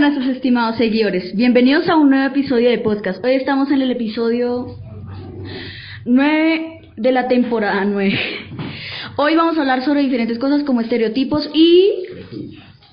Nuestros 0.00 0.28
estimados 0.28 0.76
seguidores, 0.78 1.36
bienvenidos 1.36 1.86
a 1.90 1.96
un 1.96 2.08
nuevo 2.08 2.24
episodio 2.28 2.70
de 2.70 2.78
podcast. 2.78 3.22
Hoy 3.22 3.32
estamos 3.32 3.70
en 3.70 3.82
el 3.82 3.90
episodio 3.90 4.78
9 6.06 6.92
de 6.96 7.12
la 7.12 7.28
temporada 7.28 7.84
9. 7.84 8.18
Hoy 9.16 9.36
vamos 9.36 9.58
a 9.58 9.60
hablar 9.60 9.84
sobre 9.84 10.00
diferentes 10.00 10.38
cosas 10.38 10.64
como 10.64 10.80
estereotipos 10.80 11.50
y, 11.52 12.06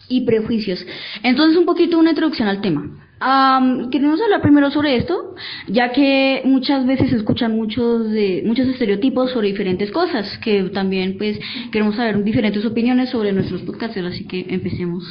y 0.10 0.26
prejuicios. 0.26 0.86
Entonces 1.24 1.58
un 1.58 1.66
poquito 1.66 1.98
una 1.98 2.10
introducción 2.10 2.50
al 2.50 2.60
tema. 2.60 2.90
Am, 3.22 3.90
queremos 3.90 4.20
hablar 4.20 4.42
primero 4.42 4.70
sobre 4.70 4.98
esto, 4.98 5.34
ya 5.70 5.94
que 5.94 6.42
muchas 6.44 6.86
veces 6.86 7.10
se 7.10 7.16
escuchan 7.16 7.56
muchos 7.56 8.12
de, 8.12 8.44
muchos 8.46 8.68
estereotipos 8.68 9.32
sobre 9.32 9.48
diferentes 9.48 9.92
cosas, 9.92 10.38
que 10.40 10.64
también 10.74 11.18
pues 11.18 11.40
queremos 11.72 11.96
saber 11.96 12.22
diferentes 12.26 12.66
opiniones 12.66 13.12
sobre 13.12 13.32
nuestros 13.32 13.62
podcasts, 13.62 13.98
así 13.98 14.28
que 14.28 14.46
empecemos. 14.50 15.06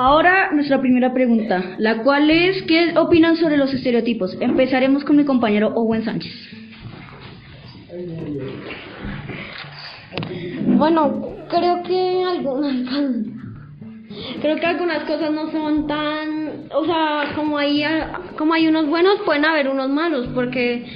Ahora 0.00 0.52
nuestra 0.52 0.80
primera 0.80 1.12
pregunta, 1.12 1.74
la 1.78 2.04
cual 2.04 2.30
es 2.30 2.62
¿qué 2.68 2.96
opinan 2.96 3.34
sobre 3.34 3.56
los 3.56 3.74
estereotipos? 3.74 4.36
Empezaremos 4.40 5.02
con 5.02 5.16
mi 5.16 5.24
compañero 5.24 5.72
Owen 5.74 6.04
Sánchez. 6.04 6.32
Bueno, 10.66 11.34
creo 11.48 11.82
que 11.82 12.22
algunas 12.22 12.76
creo 14.40 14.56
que 14.60 14.66
algunas 14.66 15.02
cosas 15.02 15.32
no 15.32 15.50
son 15.50 15.88
tan, 15.88 16.68
o 16.72 16.84
sea, 16.84 17.32
como 17.34 17.58
hay 17.58 17.82
como 18.36 18.54
hay 18.54 18.68
unos 18.68 18.86
buenos, 18.86 19.18
pueden 19.24 19.46
haber 19.46 19.68
unos 19.68 19.90
malos, 19.90 20.28
porque 20.32 20.86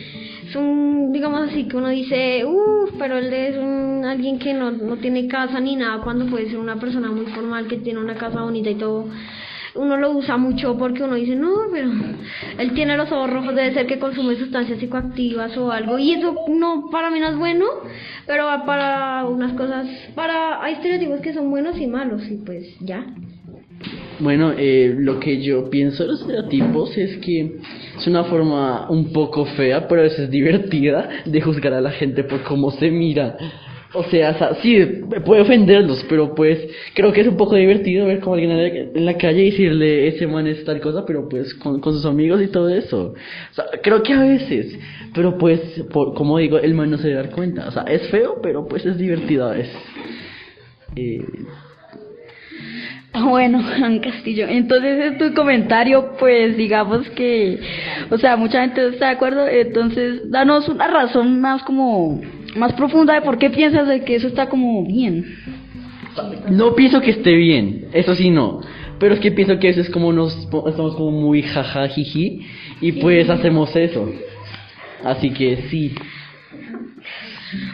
son, 0.53 1.11
digamos 1.11 1.49
así, 1.49 1.67
que 1.67 1.77
uno 1.77 1.89
dice, 1.89 2.45
uff, 2.45 2.82
pero 2.99 3.19
él 3.19 3.33
es 3.33 3.57
un, 3.57 4.05
alguien 4.05 4.39
que 4.39 4.55
no, 4.55 4.71
no 4.71 4.97
tiene 4.97 5.27
casa 5.27 5.61
ni 5.61 5.77
nada, 5.77 6.03
cuando 6.03 6.27
puede 6.27 6.49
ser 6.49 6.59
una 6.59 6.77
persona 6.77 7.11
muy 7.11 7.27
formal 7.27 7.67
que 7.67 7.79
tiene 7.79 8.01
una 8.01 8.15
casa 8.15 8.43
bonita 8.43 8.71
y 8.71 8.75
todo. 8.77 9.07
Uno 9.75 9.97
lo 9.97 10.11
usa 10.11 10.37
mucho 10.37 10.77
porque 10.77 11.03
uno 11.03 11.15
dice, 11.15 11.35
no, 11.35 11.51
pero 11.73 11.91
él 12.59 12.73
tiene 12.75 12.97
los 12.97 13.11
ojos 13.11 13.31
rojos, 13.31 13.55
debe 13.55 13.73
ser 13.73 13.87
que 13.87 13.99
consume 13.99 14.37
sustancias 14.37 14.79
psicoactivas 14.79 15.57
o 15.57 15.73
algo. 15.73 15.99
Y 15.99 16.13
eso 16.13 16.35
no, 16.49 16.91
para 16.91 17.11
mí 17.11 17.19
no 17.21 17.29
es 17.29 17.37
bueno, 17.37 17.65
pero 18.27 18.45
para 18.67 19.25
unas 19.25 19.55
cosas, 19.55 19.87
para, 20.15 20.63
hay 20.63 20.75
estereotipos 20.75 21.21
que 21.21 21.33
son 21.33 21.51
buenos 21.51 21.79
y 21.81 21.87
malos, 21.87 22.23
y 22.31 22.37
pues 22.37 22.77
ya. 22.81 23.07
Bueno, 24.19 24.53
eh, 24.57 24.95
lo 24.99 25.19
que 25.19 25.41
yo 25.43 25.71
pienso 25.71 26.03
de 26.03 26.11
los 26.11 26.21
estereotipos 26.21 26.97
es 26.99 27.17
que 27.19 27.57
es 28.03 28.09
una 28.09 28.25
forma 28.25 28.91
un 28.91 29.13
poco 29.13 29.45
fea, 29.45 29.87
pero 29.87 30.01
a 30.01 30.05
veces 30.05 30.29
divertida, 30.29 31.09
de 31.25 31.41
juzgar 31.41 31.73
a 31.73 31.81
la 31.81 31.93
gente 31.93 32.25
por 32.25 32.43
cómo 32.43 32.73
se 32.73 32.91
mira. 32.91 33.37
O 33.95 34.03
sea, 34.05 34.55
sí, 34.63 34.79
puede 35.25 35.43
ofenderlos, 35.43 36.05
pero 36.09 36.35
pues 36.35 36.59
creo 36.95 37.13
que 37.13 37.21
es 37.21 37.29
un 37.29 37.37
poco 37.37 37.57
divertido 37.57 38.07
ver 38.07 38.21
como 38.21 38.35
alguien 38.35 38.51
en 38.51 39.05
la 39.05 39.19
calle 39.19 39.43
y 39.43 39.51
decirle 39.51 40.09
ese 40.09 40.27
man 40.27 40.47
es 40.47 40.65
tal 40.65 40.81
cosa, 40.81 41.05
pero 41.07 41.29
pues 41.29 41.55
con, 41.55 41.83
sus 41.83 42.07
amigos 42.07 42.43
y 42.43 42.49
todo 42.49 42.71
eso. 42.71 43.15
O 43.51 43.55
sea, 43.55 43.67
creo 43.83 44.03
que 44.03 44.15
a 44.15 44.23
veces, 44.23 44.79
pero 45.15 45.37
pues, 45.37 45.61
por, 45.93 46.15
como 46.15 46.39
digo, 46.39 46.59
el 46.59 46.75
man 46.75 46.91
no 46.91 46.97
se 46.97 47.09
debe 47.09 47.23
dar 47.23 47.31
cuenta. 47.31 47.69
O 47.69 47.71
sea, 47.71 47.83
es 47.83 48.09
feo, 48.09 48.41
pero 48.43 48.67
pues 48.67 48.85
es 48.87 48.97
divertido 48.97 49.47
a 49.47 49.53
Bueno, 53.21 53.63
Juan 53.63 53.99
Castillo, 54.01 54.47
entonces 54.49 55.13
en 55.13 55.19
tu 55.19 55.35
comentario, 55.35 56.15
pues 56.19 56.57
digamos 56.57 57.09
que, 57.11 57.61
o 58.11 58.19
sea, 58.19 58.37
mucha 58.37 58.63
gente 58.63 58.89
está 58.89 59.07
de 59.07 59.13
acuerdo, 59.13 59.47
entonces 59.47 60.31
danos 60.31 60.69
una 60.69 60.89
razón 60.89 61.41
más 61.41 61.63
como, 61.63 62.21
más 62.57 62.73
profunda 62.73 63.15
de 63.15 63.23
por 63.23 63.39
qué 63.39 63.51
piensas 63.51 63.87
de 63.87 64.03
que 64.05 64.17
eso 64.17 64.29
está 64.29 64.49
como 64.49 64.85
bien. 64.87 65.27
No 66.51 66.75
pienso 66.75 67.01
que 67.01 67.11
esté 67.11 67.35
bien, 67.35 67.89
eso 67.93 68.15
sí 68.15 68.31
no. 68.31 68.61
Pero 68.99 69.15
es 69.15 69.21
que 69.21 69.33
pienso 69.33 69.59
que 69.59 69.69
eso 69.69 69.81
es 69.81 69.91
como 69.91 70.13
nos 70.13 70.37
estamos 70.37 70.95
como 70.95 71.11
muy 71.11 71.43
jaja 71.43 71.89
jiji 71.89 72.47
y 72.81 72.93
pues 72.93 73.29
hacemos 73.29 73.75
eso. 73.75 74.09
Así 75.05 75.31
que 75.31 75.57
sí. 75.69 75.95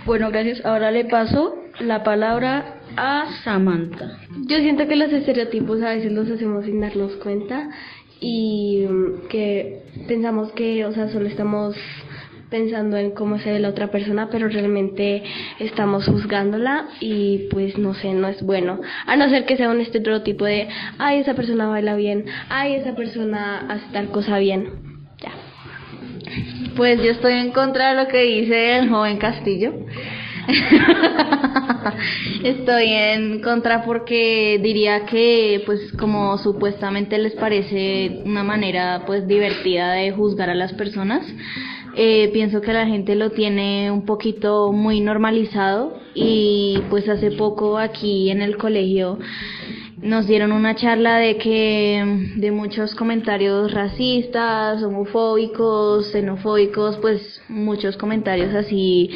Bueno, 0.07 0.31
gracias. 0.31 0.65
Ahora 0.65 0.91
le 0.91 1.05
paso 1.05 1.68
la 1.81 2.03
palabra 2.03 2.81
a 2.97 3.27
Samantha. 3.45 4.19
Yo 4.47 4.59
siento 4.59 4.87
que 4.89 4.97
los 4.97 5.13
estereotipos 5.13 5.83
a 5.83 5.91
veces 5.91 6.13
los 6.13 6.31
hacemos 6.31 6.65
sin 6.65 6.81
darnos 6.81 7.13
cuenta 7.17 7.71
y 8.21 8.85
mm, 8.89 9.29
que 9.29 9.83
pensamos 10.07 10.53
que, 10.53 10.85
o 10.85 10.93
sea, 10.93 11.09
solo 11.09 11.29
estamos 11.29 11.77
pensando 12.51 12.97
en 12.97 13.11
cómo 13.11 13.39
se 13.39 13.53
ve 13.53 13.59
la 13.59 13.69
otra 13.69 13.89
persona, 13.89 14.29
pero 14.31 14.49
realmente 14.49 15.23
estamos 15.59 16.07
juzgándola 16.07 16.89
y 17.01 17.49
pues 17.51 17.77
no 17.79 17.95
sé, 17.95 18.15
no 18.15 18.29
es 18.29 18.43
bueno. 18.43 18.81
A 19.07 19.17
no 19.17 19.29
ser 19.29 19.45
que 19.45 19.57
sea 19.57 19.71
un 19.71 19.81
estereotipo 19.81 20.45
de, 20.45 20.69
ay, 20.99 21.21
esa 21.21 21.35
persona 21.35 21.69
baila 21.69 21.95
bien, 21.95 22.25
ay, 22.49 22.75
esa 22.75 22.95
persona 22.95 23.67
hace 23.69 23.87
tal 23.93 24.09
cosa 24.11 24.39
bien. 24.39 24.71
Ya. 25.19 25.33
Pues 26.77 27.03
yo 27.03 27.11
estoy 27.11 27.35
en 27.35 27.53
contra 27.53 27.91
de 27.91 28.03
lo 28.03 28.09
que 28.09 28.23
dice 28.23 28.79
el 28.79 28.89
joven 28.89 29.19
Castillo. 29.19 29.75
Estoy 32.43 32.87
en 32.93 33.41
contra 33.41 33.85
porque 33.85 34.59
diría 34.63 35.05
que 35.05 35.63
pues 35.67 35.93
como 35.93 36.39
supuestamente 36.39 37.19
les 37.19 37.35
parece 37.35 38.23
una 38.25 38.43
manera 38.45 39.03
pues 39.07 39.27
divertida 39.27 39.93
de 39.93 40.13
juzgar 40.13 40.49
a 40.49 40.55
las 40.55 40.73
personas, 40.73 41.27
eh, 41.97 42.31
pienso 42.33 42.61
que 42.61 42.73
la 42.73 42.87
gente 42.87 43.15
lo 43.15 43.31
tiene 43.31 43.91
un 43.91 44.07
poquito 44.07 44.73
muy 44.73 45.01
normalizado 45.01 45.99
y 46.15 46.83
pues 46.89 47.09
hace 47.09 47.33
poco 47.33 47.77
aquí 47.77 48.31
en 48.31 48.41
el 48.41 48.57
colegio 48.57 49.19
nos 50.01 50.27
dieron 50.29 50.53
una 50.53 50.77
charla 50.77 51.17
de 51.17 51.37
que 51.39 52.33
de 52.37 52.53
muchos 52.53 52.95
comentarios 52.95 53.73
racistas, 53.73 54.83
homofóbicos, 54.83 56.13
xenofóbicos, 56.13 56.99
pues 56.99 57.43
muchos 57.49 57.97
comentarios 57.97 58.55
así 58.55 59.11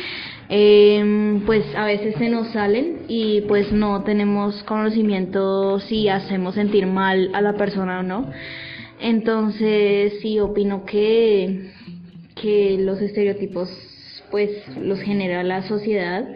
eh, 0.55 1.41
pues 1.47 1.65
a 1.75 1.87
veces 1.87 2.15
se 2.19 2.29
nos 2.29 2.49
salen 2.49 3.07
y 3.09 3.41
pues 3.49 3.73
no 3.73 4.03
tenemos 4.03 4.63
conocimiento 4.65 5.81
si 5.81 6.11
hacemos 6.11 6.57
sentir 6.57 6.87
mal 6.87 7.31
a 7.33 7.41
la 7.41 7.55
persona 7.55 8.01
o 8.01 8.03
no. 8.03 8.31
Entonces 9.01 10.21
sí 10.21 10.41
opino 10.41 10.85
que, 10.85 11.71
que 12.35 12.77
los 12.79 13.01
estereotipos 13.01 13.71
pues 14.31 14.51
los 14.77 15.01
genera 15.01 15.43
la 15.43 15.63
sociedad 15.63 16.29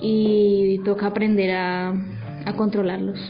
y 0.00 0.80
toca 0.86 1.08
aprender 1.08 1.50
a, 1.50 1.90
a 2.46 2.52
controlarlos. 2.56 3.20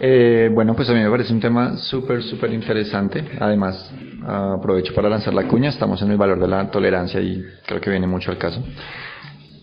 Eh, 0.00 0.50
bueno, 0.52 0.74
pues 0.74 0.90
a 0.90 0.92
mí 0.92 1.00
me 1.00 1.10
parece 1.10 1.32
un 1.32 1.40
tema 1.40 1.76
súper, 1.76 2.22
súper 2.22 2.52
interesante. 2.52 3.24
Además, 3.38 3.92
aprovecho 4.26 4.94
para 4.94 5.08
lanzar 5.08 5.34
la 5.34 5.46
cuña. 5.46 5.68
Estamos 5.68 6.02
en 6.02 6.10
el 6.10 6.16
valor 6.16 6.40
de 6.40 6.48
la 6.48 6.70
tolerancia 6.70 7.20
y 7.20 7.42
creo 7.66 7.80
que 7.80 7.90
viene 7.90 8.06
mucho 8.06 8.30
al 8.30 8.38
caso. 8.38 8.62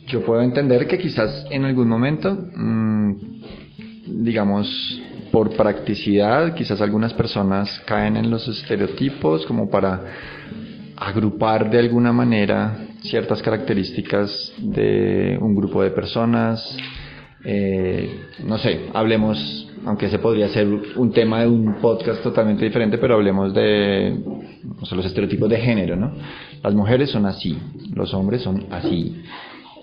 Yo 0.07 0.23
puedo 0.23 0.41
entender 0.41 0.87
que 0.87 0.97
quizás 0.97 1.45
en 1.49 1.65
algún 1.65 1.87
momento, 1.87 2.37
mmm, 2.55 3.13
digamos, 4.07 5.01
por 5.31 5.55
practicidad, 5.55 6.53
quizás 6.53 6.81
algunas 6.81 7.13
personas 7.13 7.79
caen 7.85 8.17
en 8.17 8.29
los 8.29 8.47
estereotipos 8.47 9.45
como 9.45 9.69
para 9.69 10.01
agrupar 10.97 11.69
de 11.69 11.79
alguna 11.79 12.11
manera 12.11 12.77
ciertas 13.01 13.41
características 13.41 14.53
de 14.57 15.37
un 15.41 15.55
grupo 15.55 15.81
de 15.81 15.91
personas. 15.91 16.77
Eh, 17.43 18.27
no 18.45 18.57
sé, 18.57 18.87
hablemos 18.93 19.67
aunque 19.85 20.05
ese 20.07 20.19
podría 20.19 20.47
ser 20.49 20.67
un 20.67 21.11
tema 21.11 21.41
de 21.41 21.47
un 21.47 21.75
podcast 21.81 22.21
totalmente 22.21 22.65
diferente, 22.65 22.97
pero 22.97 23.15
hablemos 23.15 23.53
de 23.53 24.15
o 24.79 24.85
sea, 24.85 24.95
los 24.95 25.05
estereotipos 25.05 25.49
de 25.49 25.57
género, 25.57 25.95
¿no? 25.95 26.13
Las 26.63 26.73
mujeres 26.73 27.09
son 27.09 27.25
así, 27.25 27.57
los 27.93 28.13
hombres 28.13 28.41
son 28.43 28.67
así. 28.69 29.23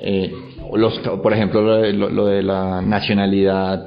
Eh, 0.00 0.32
los, 0.74 0.98
por 0.98 1.32
ejemplo, 1.32 1.62
lo 1.62 1.76
de, 1.78 1.92
lo, 1.92 2.26
de 2.26 2.42
la 2.42 2.80
nacionalidad, 2.80 3.84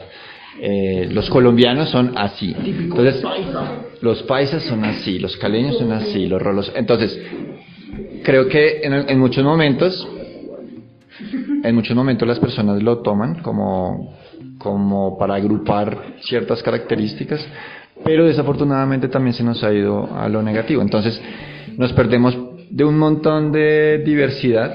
eh, 0.59 1.07
los 1.09 1.29
colombianos 1.29 1.89
son 1.89 2.17
así. 2.17 2.53
Entonces, 2.65 3.23
los 4.01 4.23
paisas 4.23 4.63
son 4.63 4.83
así, 4.83 5.19
los 5.19 5.37
caleños 5.37 5.77
son 5.77 5.93
así, 5.93 6.27
los 6.27 6.41
rolos. 6.41 6.71
Entonces, 6.75 7.17
creo 8.23 8.49
que 8.49 8.81
en 8.83 9.19
muchos 9.19 9.43
momentos, 9.45 10.07
en 11.63 11.75
muchos 11.75 11.95
momentos 11.95 12.27
las 12.27 12.39
personas 12.39 12.81
lo 12.81 12.99
toman 12.99 13.41
como 13.41 14.13
como 14.61 15.17
para 15.17 15.35
agrupar 15.35 16.15
ciertas 16.21 16.61
características, 16.61 17.45
pero 18.03 18.25
desafortunadamente 18.25 19.07
también 19.07 19.33
se 19.33 19.43
nos 19.43 19.63
ha 19.63 19.73
ido 19.73 20.09
a 20.15 20.29
lo 20.29 20.41
negativo. 20.41 20.81
Entonces 20.81 21.21
nos 21.77 21.91
perdemos 21.93 22.37
de 22.69 22.83
un 22.83 22.97
montón 22.97 23.51
de 23.51 24.01
diversidad, 24.05 24.73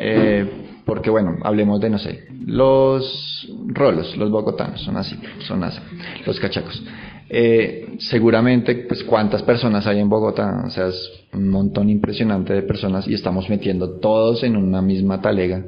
eh, 0.00 0.50
porque 0.84 1.10
bueno, 1.10 1.36
hablemos 1.42 1.80
de, 1.80 1.90
no 1.90 1.98
sé, 1.98 2.26
los 2.46 3.48
rolos, 3.68 4.16
los 4.16 4.30
bogotanos, 4.30 4.80
son 4.82 4.96
así, 4.96 5.16
son 5.40 5.62
así, 5.64 5.80
los 6.26 6.40
cachacos. 6.40 6.82
Eh, 7.28 7.96
seguramente, 7.98 8.74
pues 8.88 9.02
cuántas 9.04 9.42
personas 9.42 9.86
hay 9.86 10.00
en 10.00 10.08
Bogotá, 10.08 10.64
o 10.66 10.70
sea, 10.70 10.88
es 10.88 11.10
un 11.32 11.48
montón 11.48 11.88
impresionante 11.88 12.52
de 12.52 12.62
personas 12.62 13.08
y 13.08 13.14
estamos 13.14 13.48
metiendo 13.48 13.98
todos 13.98 14.42
en 14.44 14.56
una 14.56 14.82
misma 14.82 15.20
talega. 15.20 15.64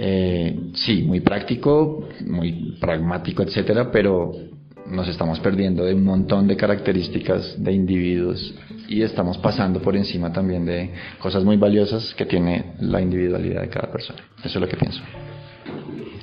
Eh, 0.00 0.70
sí, 0.74 1.02
muy 1.02 1.20
práctico, 1.20 2.08
muy 2.26 2.76
pragmático, 2.80 3.42
etcétera, 3.42 3.90
pero 3.90 4.32
nos 4.86 5.08
estamos 5.08 5.40
perdiendo 5.40 5.84
de 5.84 5.94
un 5.94 6.04
montón 6.04 6.46
de 6.46 6.56
características 6.56 7.62
de 7.62 7.72
individuos 7.72 8.54
y 8.88 9.02
estamos 9.02 9.36
pasando 9.38 9.80
por 9.82 9.96
encima 9.96 10.32
también 10.32 10.64
de 10.64 10.92
cosas 11.18 11.44
muy 11.44 11.56
valiosas 11.56 12.14
que 12.14 12.26
tiene 12.26 12.74
la 12.80 13.00
individualidad 13.00 13.62
de 13.62 13.68
cada 13.68 13.90
persona. 13.90 14.20
Eso 14.38 14.58
es 14.58 14.60
lo 14.60 14.68
que 14.68 14.76
pienso. 14.76 15.02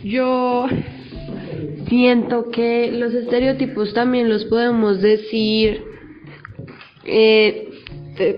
Yo 0.04 0.68
siento 1.88 2.50
que 2.50 2.92
los 2.92 3.13
estereotipos 3.13 3.94
también 3.94 4.30
los 4.30 4.46
podemos 4.46 5.02
decir 5.02 5.84
eh, 7.06 7.69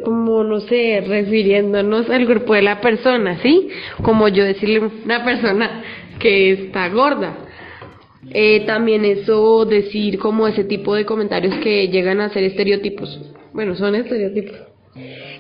como 0.04 0.44
no 0.44 0.60
sé, 0.62 1.04
refiriéndonos 1.08 2.10
al 2.10 2.26
grupo 2.26 2.54
de 2.54 2.62
la 2.62 2.82
persona, 2.82 3.40
¿sí? 3.42 3.70
Como 4.02 4.28
yo 4.28 4.44
decirle 4.44 4.80
una 4.80 5.24
persona 5.24 5.84
que 6.20 6.52
está 6.52 6.90
gorda. 6.90 7.46
Eh, 8.30 8.66
también 8.66 9.06
eso 9.06 9.66
decir 9.66 10.20
como 10.20 10.48
ese 10.48 10.64
tipo 10.66 10.96
de 10.96 11.06
comentarios 11.06 11.56
que 11.64 11.88
llegan 11.88 12.20
a 12.20 12.30
ser 12.30 12.44
estereotipos. 12.44 13.22
Bueno, 13.54 13.76
son 13.76 13.96
estereotipos. 13.96 14.58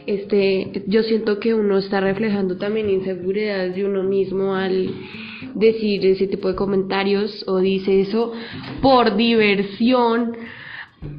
Este, 0.05 0.83
yo 0.85 1.03
siento 1.03 1.39
que 1.39 1.53
uno 1.53 1.79
está 1.79 1.99
reflejando 1.99 2.57
también 2.57 2.89
inseguridades 2.89 3.75
de 3.75 3.85
uno 3.85 4.03
mismo 4.03 4.55
al 4.55 4.89
decir 5.53 6.05
ese 6.05 6.27
tipo 6.27 6.47
de 6.47 6.55
comentarios 6.55 7.43
o 7.47 7.57
dice 7.59 8.01
eso 8.01 8.33
por 8.81 9.15
diversión, 9.15 10.35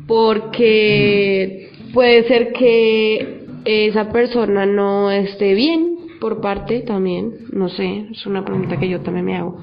porque 0.07 1.71
puede 1.93 2.27
ser 2.29 2.53
que 2.53 3.45
esa 3.65 4.11
persona 4.11 4.67
no 4.67 5.11
esté 5.11 5.55
bien 5.55 5.97
por 6.21 6.41
parte 6.41 6.81
también, 6.81 7.33
no 7.53 7.69
sé, 7.69 8.07
es 8.11 8.27
una 8.27 8.45
pregunta 8.45 8.79
que 8.79 8.89
yo 8.89 9.01
también 9.01 9.27
me 9.27 9.37
hago. 9.37 9.61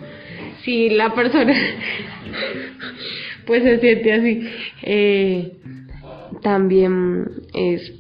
Si 0.64 0.90
la 0.90 1.14
persona 1.14 1.54
pues 3.46 3.64
se 3.64 3.80
siente 3.80 4.14
así, 4.14 4.42
eh, 4.84 5.54
también 6.42 7.26
es 7.54 7.94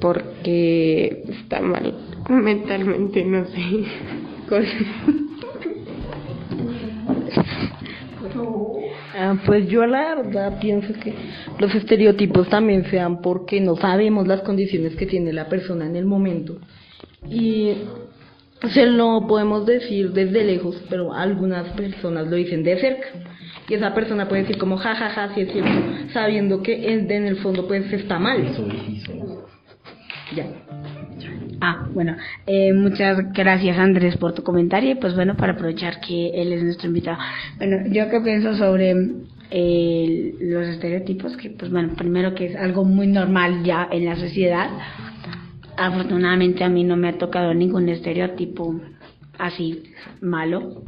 porque 0.00 1.24
está 1.28 1.60
mal 1.60 1.94
mentalmente, 2.28 3.24
no 3.24 3.44
sé. 3.46 3.84
Ah, 9.16 9.36
pues 9.46 9.68
yo 9.68 9.86
la 9.86 10.14
verdad 10.16 10.58
pienso 10.60 10.92
que 11.00 11.14
los 11.58 11.74
estereotipos 11.74 12.48
también 12.48 12.84
sean 12.90 13.20
porque 13.20 13.60
no 13.60 13.76
sabemos 13.76 14.26
las 14.26 14.42
condiciones 14.42 14.96
que 14.96 15.06
tiene 15.06 15.32
la 15.32 15.48
persona 15.48 15.86
en 15.86 15.96
el 15.96 16.04
momento. 16.04 16.58
Y 17.28 17.74
pues 18.60 18.76
no 18.92 19.26
podemos 19.28 19.66
decir 19.66 20.12
desde 20.12 20.44
lejos, 20.44 20.82
pero 20.90 21.12
algunas 21.12 21.68
personas 21.74 22.26
lo 22.26 22.36
dicen 22.36 22.62
de 22.64 22.78
cerca. 22.78 23.08
Y 23.68 23.74
esa 23.74 23.94
persona 23.94 24.28
puede 24.28 24.42
decir 24.42 24.58
como 24.58 24.78
jajaja, 24.78 25.10
ja, 25.10 25.28
ja, 25.28 25.34
sí 25.34 25.42
es 25.42 25.52
cierto, 25.52 25.70
sabiendo 26.12 26.62
que 26.62 26.92
en, 26.92 27.10
en 27.10 27.26
el 27.26 27.36
fondo 27.36 27.66
pues 27.68 27.92
está 27.92 28.18
mal. 28.18 28.42
Ya. 30.34 30.46
Ah, 31.60 31.88
bueno, 31.92 32.16
eh, 32.46 32.72
muchas 32.72 33.32
gracias 33.32 33.76
Andrés 33.78 34.16
por 34.16 34.32
tu 34.32 34.44
comentario 34.44 34.92
y 34.92 34.94
pues 34.94 35.14
bueno, 35.14 35.36
para 35.36 35.54
aprovechar 35.54 36.00
que 36.00 36.28
él 36.30 36.52
es 36.52 36.62
nuestro 36.62 36.86
invitado. 36.86 37.18
Bueno, 37.56 37.78
yo 37.88 38.08
que 38.10 38.20
pienso 38.20 38.56
sobre 38.56 38.94
eh, 39.50 40.34
los 40.40 40.68
estereotipos, 40.68 41.36
que 41.36 41.50
pues 41.50 41.70
bueno, 41.70 41.94
primero 41.96 42.34
que 42.34 42.46
es 42.46 42.56
algo 42.56 42.84
muy 42.84 43.08
normal 43.08 43.64
ya 43.64 43.88
en 43.90 44.04
la 44.04 44.14
sociedad. 44.14 44.68
Afortunadamente 45.76 46.62
a 46.62 46.68
mí 46.68 46.84
no 46.84 46.96
me 46.96 47.08
ha 47.08 47.18
tocado 47.18 47.52
ningún 47.54 47.88
estereotipo 47.88 48.80
así 49.38 49.84
malo. 50.20 50.82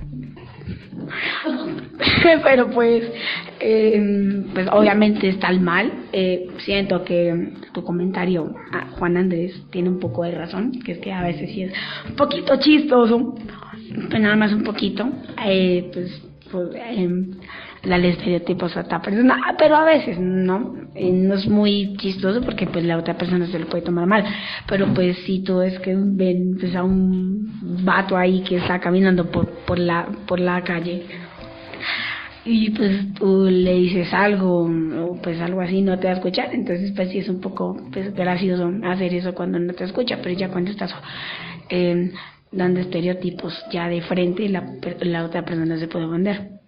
Pero 2.45 2.71
pues, 2.71 3.05
eh, 3.61 4.45
pues 4.53 4.69
obviamente 4.71 5.29
está 5.29 5.49
el 5.49 5.61
mal. 5.61 5.93
Eh, 6.13 6.49
siento 6.59 7.05
que 7.05 7.55
tu 7.73 7.83
comentario, 7.85 8.55
ah, 8.73 8.89
Juan 8.99 9.17
Andrés, 9.17 9.63
tiene 9.71 9.89
un 9.89 10.01
poco 10.01 10.25
de 10.25 10.33
razón, 10.33 10.73
que 10.85 10.93
es 10.93 10.99
que 10.99 11.13
a 11.13 11.23
veces 11.23 11.51
sí 11.51 11.63
es 11.63 11.73
un 12.09 12.17
poquito 12.17 12.59
chistoso, 12.59 13.35
pues 14.11 14.21
nada 14.21 14.37
más 14.37 14.53
un 14.53 14.65
poquito. 14.65 15.09
Eh, 15.47 15.91
pues, 15.93 16.30
pues 16.51 16.69
em, 16.75 17.33
la 17.85 17.97
estereotipos 17.97 18.77
a 18.77 18.81
otra 18.81 19.01
persona, 19.01 19.39
ah, 19.47 19.55
pero 19.59 19.77
a 19.77 19.85
veces 19.85 20.19
no, 20.19 20.59
no 20.59 21.35
es 21.35 21.47
muy 21.49 21.97
chistoso 21.97 22.43
porque 22.43 22.67
pues 22.67 22.85
la 22.85 22.99
otra 22.99 23.17
persona 23.17 23.47
se 23.47 23.59
lo 23.59 23.67
puede 23.67 23.85
tomar 23.85 24.07
mal, 24.07 24.25
pero 24.67 24.93
pues 24.95 25.17
si 25.25 25.43
tú 25.43 25.61
es 25.63 25.79
que 25.81 25.95
ven 25.97 26.57
pues 26.59 26.75
a 26.75 26.83
un 26.83 27.85
vato 27.85 28.17
ahí 28.17 28.43
que 28.43 28.57
está 28.57 28.81
caminando 28.81 29.31
por, 29.31 29.49
por 29.67 29.79
la 29.79 30.07
por 30.27 30.41
la 30.41 30.63
calle 30.63 31.05
y 32.45 32.71
pues 32.71 33.15
tú 33.15 33.49
le 33.51 33.75
dices 33.75 34.13
algo 34.13 34.63
o 34.65 35.21
pues 35.23 35.41
algo 35.41 35.61
así 35.61 35.83
no 35.83 35.99
te 35.99 36.07
va 36.07 36.15
a 36.15 36.17
escuchar 36.17 36.55
entonces 36.55 36.93
pues 36.97 37.11
sí 37.11 37.19
es 37.19 37.29
un 37.29 37.41
poco 37.41 37.77
pues 37.93 38.15
gracioso 38.15 38.73
hacer 38.85 39.15
eso 39.15 39.35
cuando 39.35 39.59
no 39.59 39.73
te 39.75 39.85
escucha 39.85 40.19
pero 40.23 40.35
ya 40.35 40.49
cuando 40.49 40.71
estás 40.71 40.95
eh, 41.69 42.11
dando 42.53 42.81
estereotipos 42.81 43.55
ya 43.73 43.89
de 43.89 44.01
frente 44.03 44.49
la, 44.49 44.65
la 45.01 45.25
otra 45.25 45.45
persona 45.45 45.79
se 45.79 45.89
puede 45.89 46.07
vender 46.07 46.61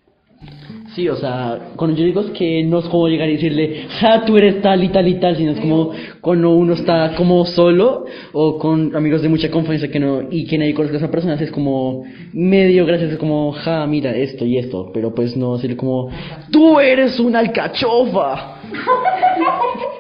Sí, 0.95 1.09
o 1.09 1.17
sea, 1.17 1.71
cuando 1.77 1.97
yo 1.97 2.05
digo 2.05 2.21
es 2.21 2.31
que 2.33 2.63
no 2.65 2.81
es 2.81 2.85
como 2.87 3.09
llegar 3.09 3.27
y 3.31 3.35
decirle, 3.35 3.87
ja, 3.99 4.27
tú 4.27 4.37
eres 4.37 4.61
tal 4.61 4.85
y 4.85 4.89
tal 4.89 5.09
y 5.09 5.15
tal, 5.15 5.37
sino 5.37 5.53
es 5.53 5.61
como 5.61 5.93
cuando 6.21 6.51
uno 6.51 6.75
está 6.75 7.15
como 7.15 7.47
solo 7.47 8.05
o 8.33 8.59
con 8.59 8.95
amigos 8.95 9.23
de 9.23 9.31
mucha 9.31 9.51
confianza 9.51 9.89
que 9.89 9.99
no, 9.99 10.21
y 10.31 10.45
que 10.47 10.59
nadie 10.59 10.75
conozca 10.75 10.97
a 10.97 10.99
esa 10.99 11.11
persona, 11.11 11.35
es 11.35 11.51
como 11.51 12.05
medio 12.35 12.85
gracias, 12.85 13.13
es 13.13 13.19
como, 13.19 13.53
ja, 13.53 13.87
mira 13.87 14.15
esto 14.15 14.45
y 14.45 14.59
esto, 14.59 14.91
pero 14.93 15.15
pues 15.15 15.35
no 15.35 15.55
decirle 15.55 15.79
como, 15.79 16.11
tú 16.51 16.79
eres 16.79 17.19
una 17.19 17.39
alcachofa. 17.39 18.61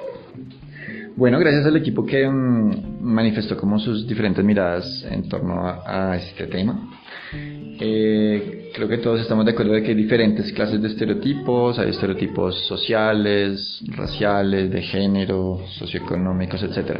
Bueno, 1.14 1.38
gracias 1.38 1.67
al 1.67 1.76
equipo 1.76 2.06
que 2.06 2.26
mm, 2.26 3.03
manifestó 3.03 3.56
como 3.56 3.79
sus 3.79 4.06
diferentes 4.06 4.43
miradas 4.44 5.06
en 5.11 5.29
torno 5.29 5.62
a 5.64 6.17
este 6.17 6.47
tema. 6.47 6.88
Eh, 7.35 8.70
creo 8.75 8.89
que 8.89 8.98
todos 8.98 9.20
estamos 9.20 9.44
de 9.44 9.53
acuerdo 9.53 9.72
de 9.72 9.82
que 9.82 9.89
hay 9.89 9.94
diferentes 9.94 10.53
clases 10.53 10.81
de 10.81 10.89
estereotipos, 10.89 11.79
hay 11.79 11.91
estereotipos 11.91 12.67
sociales, 12.67 13.82
raciales, 13.89 14.70
de 14.70 14.82
género, 14.82 15.60
socioeconómicos, 15.79 16.63
etc. 16.63 16.98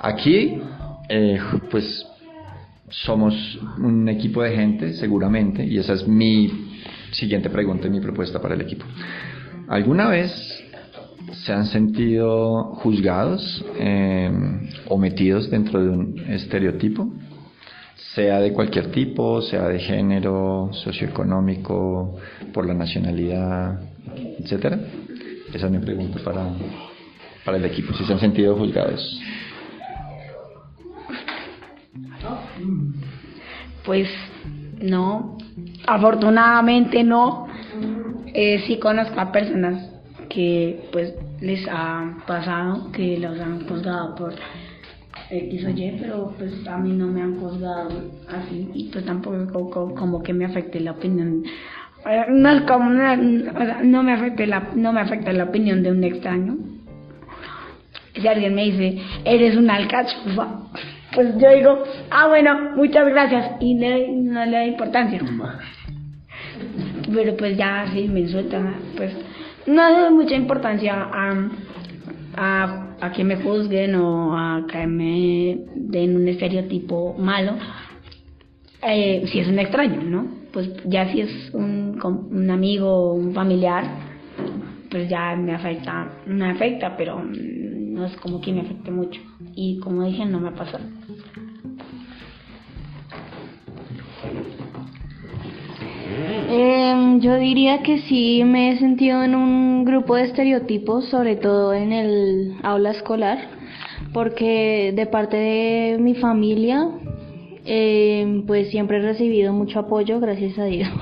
Aquí, 0.00 0.58
eh, 1.08 1.38
pues 1.70 2.06
somos 2.90 3.34
un 3.78 4.08
equipo 4.08 4.42
de 4.42 4.56
gente, 4.56 4.94
seguramente, 4.94 5.64
y 5.64 5.78
esa 5.78 5.92
es 5.92 6.08
mi 6.08 6.68
siguiente 7.10 7.50
pregunta 7.50 7.86
y 7.86 7.90
mi 7.90 8.00
propuesta 8.00 8.40
para 8.40 8.54
el 8.54 8.62
equipo. 8.62 8.84
¿Alguna 9.68 10.08
vez 10.08 10.64
se 11.32 11.52
han 11.52 11.66
sentido 11.66 12.74
juzgados 12.76 13.64
eh, 13.76 14.30
o 14.88 14.98
metidos 14.98 15.50
dentro 15.50 15.82
de 15.82 15.90
un 15.90 16.18
estereotipo? 16.28 17.10
sea 18.18 18.40
de 18.40 18.52
cualquier 18.52 18.90
tipo, 18.90 19.40
sea 19.42 19.68
de 19.68 19.78
género, 19.78 20.70
socioeconómico, 20.72 22.16
por 22.52 22.66
la 22.66 22.74
nacionalidad, 22.74 23.80
etcétera? 24.40 24.78
Esa 25.52 25.66
es 25.66 25.72
mi 25.72 25.78
pregunta 25.78 26.18
para, 26.24 26.48
para 27.44 27.58
el 27.58 27.64
equipo, 27.64 27.92
si 27.94 28.04
se 28.04 28.12
han 28.12 28.18
sentido 28.18 28.56
juzgados. 28.56 29.20
Pues 33.84 34.08
no, 34.80 35.38
afortunadamente 35.86 37.04
no. 37.04 37.46
Eh, 38.34 38.64
sí 38.66 38.78
conozco 38.78 39.18
a 39.20 39.32
personas 39.32 39.97
que 40.28 40.88
pues 40.92 41.14
les 41.40 41.66
ha 41.70 42.18
pasado 42.26 42.90
que 42.92 43.18
los 43.18 43.38
han 43.40 43.66
juzgado 43.66 44.14
por 44.14 44.34
X 45.30 45.64
o 45.64 45.70
Y, 45.70 45.96
pero 46.00 46.34
pues 46.38 46.66
a 46.66 46.78
mí 46.78 46.92
no 46.92 47.06
me 47.06 47.22
han 47.22 47.38
juzgado 47.38 47.90
así 48.28 48.70
y 48.74 48.88
pues 48.90 49.04
tampoco 49.04 49.94
como, 49.94 50.22
que 50.22 50.32
me 50.32 50.44
afecte 50.44 50.80
la 50.80 50.92
opinión. 50.92 51.44
Eh, 52.06 52.24
no 52.28 52.50
es 52.50 52.62
como, 52.62 52.90
no, 52.90 54.02
me 54.02 54.12
afecte 54.12 54.46
la, 54.46 54.68
no 54.74 54.92
me 54.92 55.00
afecta 55.00 55.32
la 55.32 55.44
opinión 55.44 55.82
de 55.82 55.90
un 55.90 56.04
extraño. 56.04 56.56
Si 58.14 58.26
alguien 58.26 58.54
me 58.54 58.64
dice, 58.64 59.02
eres 59.24 59.56
un 59.56 59.70
alcachofa, 59.70 60.62
pues 61.14 61.36
yo 61.38 61.50
digo, 61.52 61.84
ah 62.10 62.28
bueno, 62.28 62.72
muchas 62.76 63.08
gracias 63.08 63.52
y 63.60 63.74
no 63.74 64.44
le 64.44 64.50
da 64.50 64.64
importancia. 64.64 65.20
Pero 67.12 67.36
pues 67.36 67.56
ya 67.56 67.86
si 67.92 68.08
me 68.08 68.20
insultan, 68.20 68.74
pues 68.96 69.12
no 69.68 69.88
le 69.88 70.00
doy 70.00 70.14
mucha 70.14 70.34
importancia 70.34 71.08
a, 71.12 71.48
a 72.36 72.88
a 73.00 73.12
que 73.12 73.24
me 73.24 73.36
juzguen 73.36 73.94
o 73.94 74.36
a 74.36 74.66
que 74.66 74.86
me 74.86 75.58
den 75.74 76.16
un 76.16 76.28
estereotipo 76.28 77.14
malo, 77.18 77.52
eh, 78.82 79.24
si 79.26 79.40
es 79.40 79.48
un 79.48 79.58
extraño, 79.58 80.02
¿no? 80.02 80.26
Pues 80.52 80.70
ya 80.84 81.10
si 81.12 81.20
es 81.20 81.50
un, 81.52 82.00
un 82.02 82.50
amigo, 82.50 83.14
un 83.14 83.34
familiar, 83.34 83.84
pues 84.90 85.08
ya 85.08 85.36
me 85.36 85.54
afecta, 85.54 86.10
me 86.26 86.50
afecta, 86.50 86.96
pero 86.96 87.22
no 87.22 88.06
es 88.06 88.16
como 88.16 88.40
que 88.40 88.52
me 88.52 88.62
afecte 88.62 88.90
mucho. 88.90 89.20
Y 89.54 89.78
como 89.80 90.04
dije, 90.04 90.24
no 90.24 90.40
me 90.40 90.48
ha 90.48 90.54
pasado. 90.54 90.84
Em, 96.50 97.20
yo 97.20 97.36
diría 97.36 97.82
que 97.82 97.98
sí 98.02 98.42
me 98.44 98.72
he 98.72 98.78
sentido 98.78 99.22
en 99.22 99.34
un 99.34 99.84
grupo 99.84 100.16
de 100.16 100.24
estereotipos, 100.24 101.04
sobre 101.06 101.36
todo 101.36 101.74
en 101.74 101.92
el 101.92 102.56
aula 102.62 102.90
escolar, 102.90 103.38
porque 104.12 104.92
de 104.96 105.06
parte 105.06 105.36
de 105.36 105.98
mi 105.98 106.14
familia, 106.14 106.88
em, 107.64 108.46
pues 108.46 108.70
siempre 108.70 108.98
he 108.98 109.02
recibido 109.02 109.52
mucho 109.52 109.80
apoyo, 109.80 110.20
gracias 110.20 110.58
a 110.58 110.64
Dios. 110.64 110.88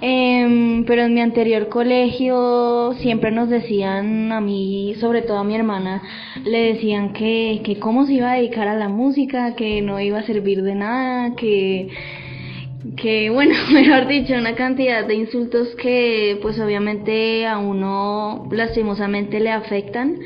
Em, 0.00 0.84
pero 0.84 1.02
en 1.02 1.14
mi 1.14 1.20
anterior 1.20 1.68
colegio 1.68 2.92
siempre 3.00 3.32
nos 3.32 3.48
decían 3.48 4.30
a 4.30 4.40
mí, 4.40 4.94
sobre 5.00 5.22
todo 5.22 5.38
a 5.38 5.44
mi 5.44 5.56
hermana, 5.56 6.02
le 6.44 6.74
decían 6.74 7.12
que, 7.12 7.62
que 7.64 7.80
cómo 7.80 8.06
se 8.06 8.12
iba 8.14 8.30
a 8.30 8.36
dedicar 8.36 8.68
a 8.68 8.76
la 8.76 8.88
música, 8.88 9.56
que 9.56 9.82
no 9.82 9.98
iba 9.98 10.20
a 10.20 10.22
servir 10.22 10.62
de 10.62 10.76
nada, 10.76 11.34
que 11.34 11.88
que 12.96 13.30
bueno, 13.30 13.54
mejor 13.72 14.06
dicho, 14.08 14.34
una 14.34 14.54
cantidad 14.54 15.06
de 15.06 15.14
insultos 15.14 15.74
que 15.76 16.38
pues 16.42 16.58
obviamente 16.58 17.46
a 17.46 17.58
uno 17.58 18.48
lastimosamente 18.50 19.40
le 19.40 19.50
afectan 19.50 20.18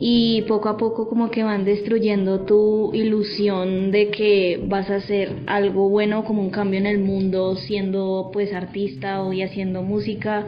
y 0.00 0.42
poco 0.42 0.68
a 0.68 0.76
poco 0.76 1.08
como 1.08 1.28
que 1.30 1.42
van 1.42 1.64
destruyendo 1.64 2.42
tu 2.42 2.92
ilusión 2.94 3.90
de 3.90 4.10
que 4.10 4.62
vas 4.68 4.88
a 4.90 4.96
hacer 4.96 5.42
algo 5.46 5.88
bueno 5.88 6.24
como 6.24 6.40
un 6.40 6.50
cambio 6.50 6.78
en 6.78 6.86
el 6.86 7.00
mundo 7.00 7.56
siendo 7.56 8.30
pues 8.32 8.52
artista 8.52 9.22
o 9.22 9.32
y 9.32 9.42
haciendo 9.42 9.82
música. 9.82 10.46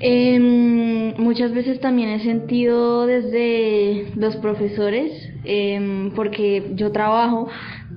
Em, 0.00 1.14
muchas 1.16 1.52
veces 1.52 1.80
también 1.80 2.10
he 2.10 2.22
sentido 2.22 3.06
desde 3.06 4.06
los 4.14 4.36
profesores, 4.36 5.27
em, 5.44 6.10
porque 6.12 6.72
yo 6.74 6.92
trabajo 6.92 7.48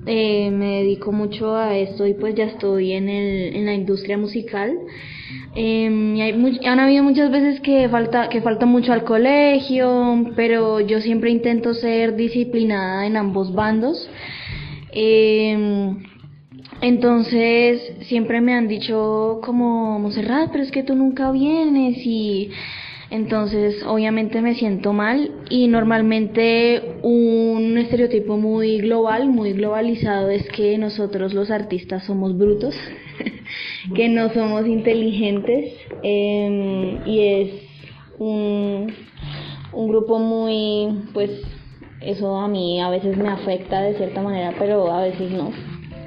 eh, 0.06 0.50
me 0.50 0.82
dedico 0.82 1.12
mucho 1.12 1.54
a 1.54 1.76
esto 1.76 2.06
y 2.06 2.14
pues 2.14 2.34
ya 2.34 2.44
estoy 2.44 2.92
en, 2.92 3.08
el, 3.08 3.54
en 3.56 3.66
la 3.66 3.74
industria 3.74 4.18
musical. 4.18 4.76
Eh, 5.54 5.86
hay 6.20 6.66
han 6.66 6.80
habido 6.80 7.04
muchas 7.04 7.30
veces 7.30 7.60
que 7.60 7.88
falta, 7.88 8.28
que 8.28 8.40
falta 8.40 8.66
mucho 8.66 8.92
al 8.92 9.04
colegio, 9.04 10.32
pero 10.34 10.80
yo 10.80 11.00
siempre 11.00 11.30
intento 11.30 11.74
ser 11.74 12.16
disciplinada 12.16 13.06
en 13.06 13.16
ambos 13.16 13.54
bandos. 13.54 14.08
Eh, 14.92 15.94
entonces 16.80 17.94
siempre 18.08 18.40
me 18.40 18.54
han 18.54 18.66
dicho 18.66 19.40
como 19.44 20.00
Monserrat, 20.00 20.50
pero 20.50 20.64
es 20.64 20.72
que 20.72 20.82
tú 20.82 20.96
nunca 20.96 21.30
vienes 21.30 21.96
y 22.04 22.50
entonces, 23.12 23.84
obviamente 23.86 24.40
me 24.40 24.54
siento 24.54 24.94
mal 24.94 25.32
y 25.50 25.68
normalmente 25.68 26.96
un 27.02 27.76
estereotipo 27.76 28.38
muy 28.38 28.78
global, 28.78 29.28
muy 29.28 29.52
globalizado 29.52 30.30
es 30.30 30.48
que 30.48 30.78
nosotros 30.78 31.34
los 31.34 31.50
artistas 31.50 32.04
somos 32.04 32.38
brutos, 32.38 32.74
que 33.94 34.08
no 34.08 34.32
somos 34.32 34.66
inteligentes 34.66 35.74
em, 36.02 37.06
y 37.06 37.20
es 37.20 37.50
un, 38.18 38.94
grupo 39.74 40.18
muy, 40.18 41.02
pues 41.12 41.30
eso 42.00 42.38
a 42.38 42.48
mí 42.48 42.80
a 42.80 42.88
veces 42.88 43.18
me 43.18 43.28
afecta 43.28 43.82
de 43.82 43.92
cierta 43.92 44.22
manera, 44.22 44.54
pero 44.58 44.90
a 44.90 45.02
veces 45.02 45.30
no 45.32 45.52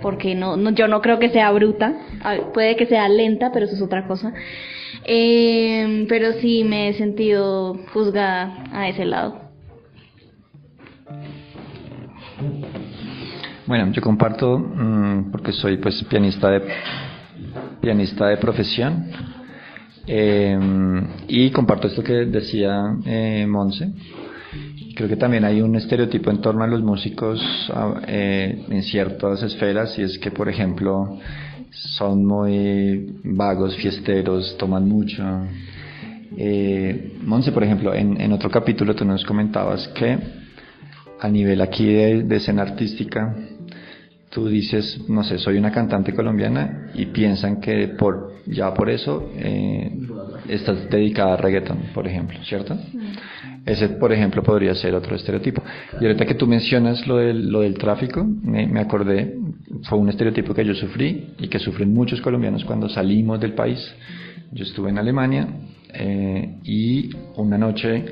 porque 0.02 0.34
no, 0.34 0.58
no, 0.58 0.72
yo 0.72 0.88
no 0.88 1.02
creo 1.02 1.20
que 1.20 1.30
sea 1.30 1.52
bruta, 1.52 1.94
puede 2.54 2.76
que 2.76 2.88
sea 2.88 3.08
lenta, 3.10 3.52
pero 3.52 3.66
eso 3.66 3.76
es 3.76 3.82
otra 3.82 4.08
cosa. 4.08 4.34
Eh, 5.06 6.06
pero 6.10 6.34
sí 6.34 6.64
me 6.64 6.90
he 6.90 6.94
sentido 6.94 7.76
juzgada 7.94 8.66
a 8.72 8.90
ese 8.90 9.06
lado. 9.06 9.40
Bueno, 13.68 13.92
yo 13.92 14.02
comparto 14.02 14.58
mm, 14.58 15.32
porque 15.32 15.52
soy 15.52 15.78
pues 15.78 16.04
pianista 16.06 16.50
de 16.50 16.62
pianista 17.82 18.28
de 18.28 18.38
profesión 18.38 19.06
eh, 20.08 20.58
y 21.28 21.50
comparto 21.52 21.88
esto 21.88 22.04
que 22.04 22.26
decía 22.26 22.96
eh, 23.06 23.46
Monse. 23.48 23.92
Creo 24.96 25.10
que 25.10 25.18
también 25.18 25.44
hay 25.44 25.62
un 25.62 25.76
estereotipo 25.76 26.32
en 26.32 26.42
torno 26.42 26.64
a 26.64 26.68
los 26.68 26.82
músicos 26.82 27.42
eh, 28.08 28.66
en 28.70 28.84
ciertas 28.84 29.44
esferas 29.44 29.98
y 30.00 30.04
es 30.04 30.18
que, 30.20 30.32
por 30.32 30.48
ejemplo, 30.48 31.20
son 31.76 32.26
muy 32.26 33.20
vagos, 33.24 33.76
fiesteros, 33.76 34.56
toman 34.58 34.88
mucho. 34.88 35.24
Eh, 36.38 37.18
Monse, 37.22 37.52
por 37.52 37.64
ejemplo, 37.64 37.94
en, 37.94 38.20
en, 38.20 38.32
otro 38.32 38.50
capítulo 38.50 38.96
tú 38.96 39.06
nos 39.06 39.24
comentabas 39.24 39.88
que 39.90 40.18
a 41.20 41.30
nivel 41.30 41.62
aquí 41.62 41.86
de, 41.86 42.36
escena 42.36 42.64
artística, 42.64 43.36
tú 44.30 44.48
dices, 44.48 45.08
no 45.08 45.24
sé, 45.24 45.38
soy 45.38 45.58
una 45.58 45.72
cantante 45.72 46.14
colombiana 46.14 46.92
y 46.94 47.06
piensan 47.08 47.62
que 47.62 47.88
por 47.90 48.36
ya 48.46 48.74
por 48.74 48.90
eso 48.90 49.32
eh, 49.38 49.92
estás 50.48 50.90
dedicada 50.90 51.34
a 51.34 51.38
reggaeton, 51.38 51.78
por 51.94 52.08
ejemplo, 52.08 52.38
¿cierto? 52.44 52.78
Ese, 53.66 53.90
por 53.90 54.14
ejemplo, 54.14 54.44
podría 54.44 54.76
ser 54.76 54.94
otro 54.94 55.16
estereotipo. 55.16 55.64
Y 56.00 56.06
ahorita 56.06 56.26
que 56.26 56.36
tú 56.36 56.46
mencionas 56.46 57.08
lo 57.08 57.18
del, 57.18 57.50
lo 57.50 57.62
del 57.62 57.78
tráfico, 57.78 58.24
me, 58.24 58.68
me, 58.68 58.80
acordé, 58.80 59.36
fue 59.84 59.98
un 59.98 60.10
estereotipo 60.10 60.54
que 60.54 60.64
yo 60.64 60.76
sufrí 60.76 61.34
y 61.40 61.48
que 61.48 61.58
sufren 61.58 61.92
muchos 61.92 62.22
colombianos 62.22 62.64
cuando 62.64 62.88
salimos 62.88 63.40
del 63.40 63.54
país. 63.54 63.80
Yo 64.52 64.64
estuve 64.64 64.92
en 64.92 65.00
Alemania 65.00 65.48
eh, 65.94 66.60
y 66.64 67.10
una 67.38 67.58
noche 67.58 68.06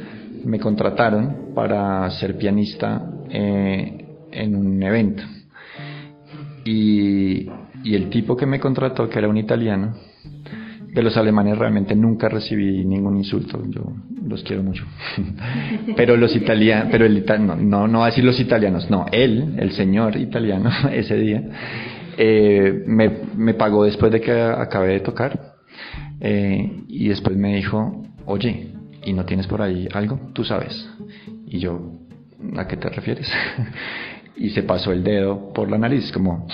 me 0.44 0.60
contrataron 0.60 1.54
para 1.54 2.10
ser 2.12 2.36
pianista 2.36 3.06
eh, 3.30 4.06
en 4.32 4.56
un 4.56 4.82
evento. 4.82 5.24
Y, 6.66 7.48
y 7.84 7.94
el 7.94 8.10
tipo 8.10 8.36
que 8.36 8.48
me 8.48 8.60
contrató, 8.60 9.08
que 9.08 9.20
era 9.20 9.28
un 9.28 9.38
italiano, 9.38 9.94
de 10.94 11.02
los 11.02 11.18
alemanes 11.18 11.58
realmente 11.58 11.96
nunca 11.96 12.30
recibí 12.30 12.86
ningún 12.86 13.18
insulto, 13.18 13.62
yo 13.68 13.82
los 14.28 14.44
quiero 14.44 14.62
mucho. 14.62 14.86
pero 15.96 16.16
los 16.18 16.36
italianos, 16.36 16.90
pero 16.92 17.06
el 17.06 17.26
no, 17.68 17.88
no, 17.88 18.06
decir 18.06 18.24
los 18.24 18.40
italianos, 18.40 18.90
no, 18.90 19.08
él, 19.12 19.56
el 19.58 19.72
señor 19.72 20.16
italiano, 20.18 20.70
ese 20.92 21.18
día, 21.18 21.44
eh, 22.18 22.84
me, 22.86 23.12
me, 23.36 23.56
pagó 23.56 23.86
después 23.86 24.12
de 24.12 24.22
que 24.22 24.32
acabé 24.32 24.94
de 24.94 25.00
tocar 25.00 25.56
eh, 26.22 26.84
y 26.88 27.08
después 27.08 27.36
me 27.36 27.56
dijo, 27.56 28.04
oye, 28.26 28.74
¿y 29.04 29.14
no 29.14 29.26
tienes 29.26 29.48
por 29.48 29.64
ahí 29.64 29.88
algo? 29.94 30.20
Tú 30.34 30.44
sabes. 30.44 30.88
Y 31.48 31.58
yo, 31.58 31.92
¿a 32.56 32.68
qué 32.68 32.78
te 32.78 32.90
refieres? 32.90 33.32
y 34.36 34.52
se 34.52 34.62
pasó 34.62 34.92
el 34.92 35.04
dedo 35.04 35.52
por 35.54 35.72
la 35.72 35.80
nariz, 35.80 36.12
como 36.12 36.48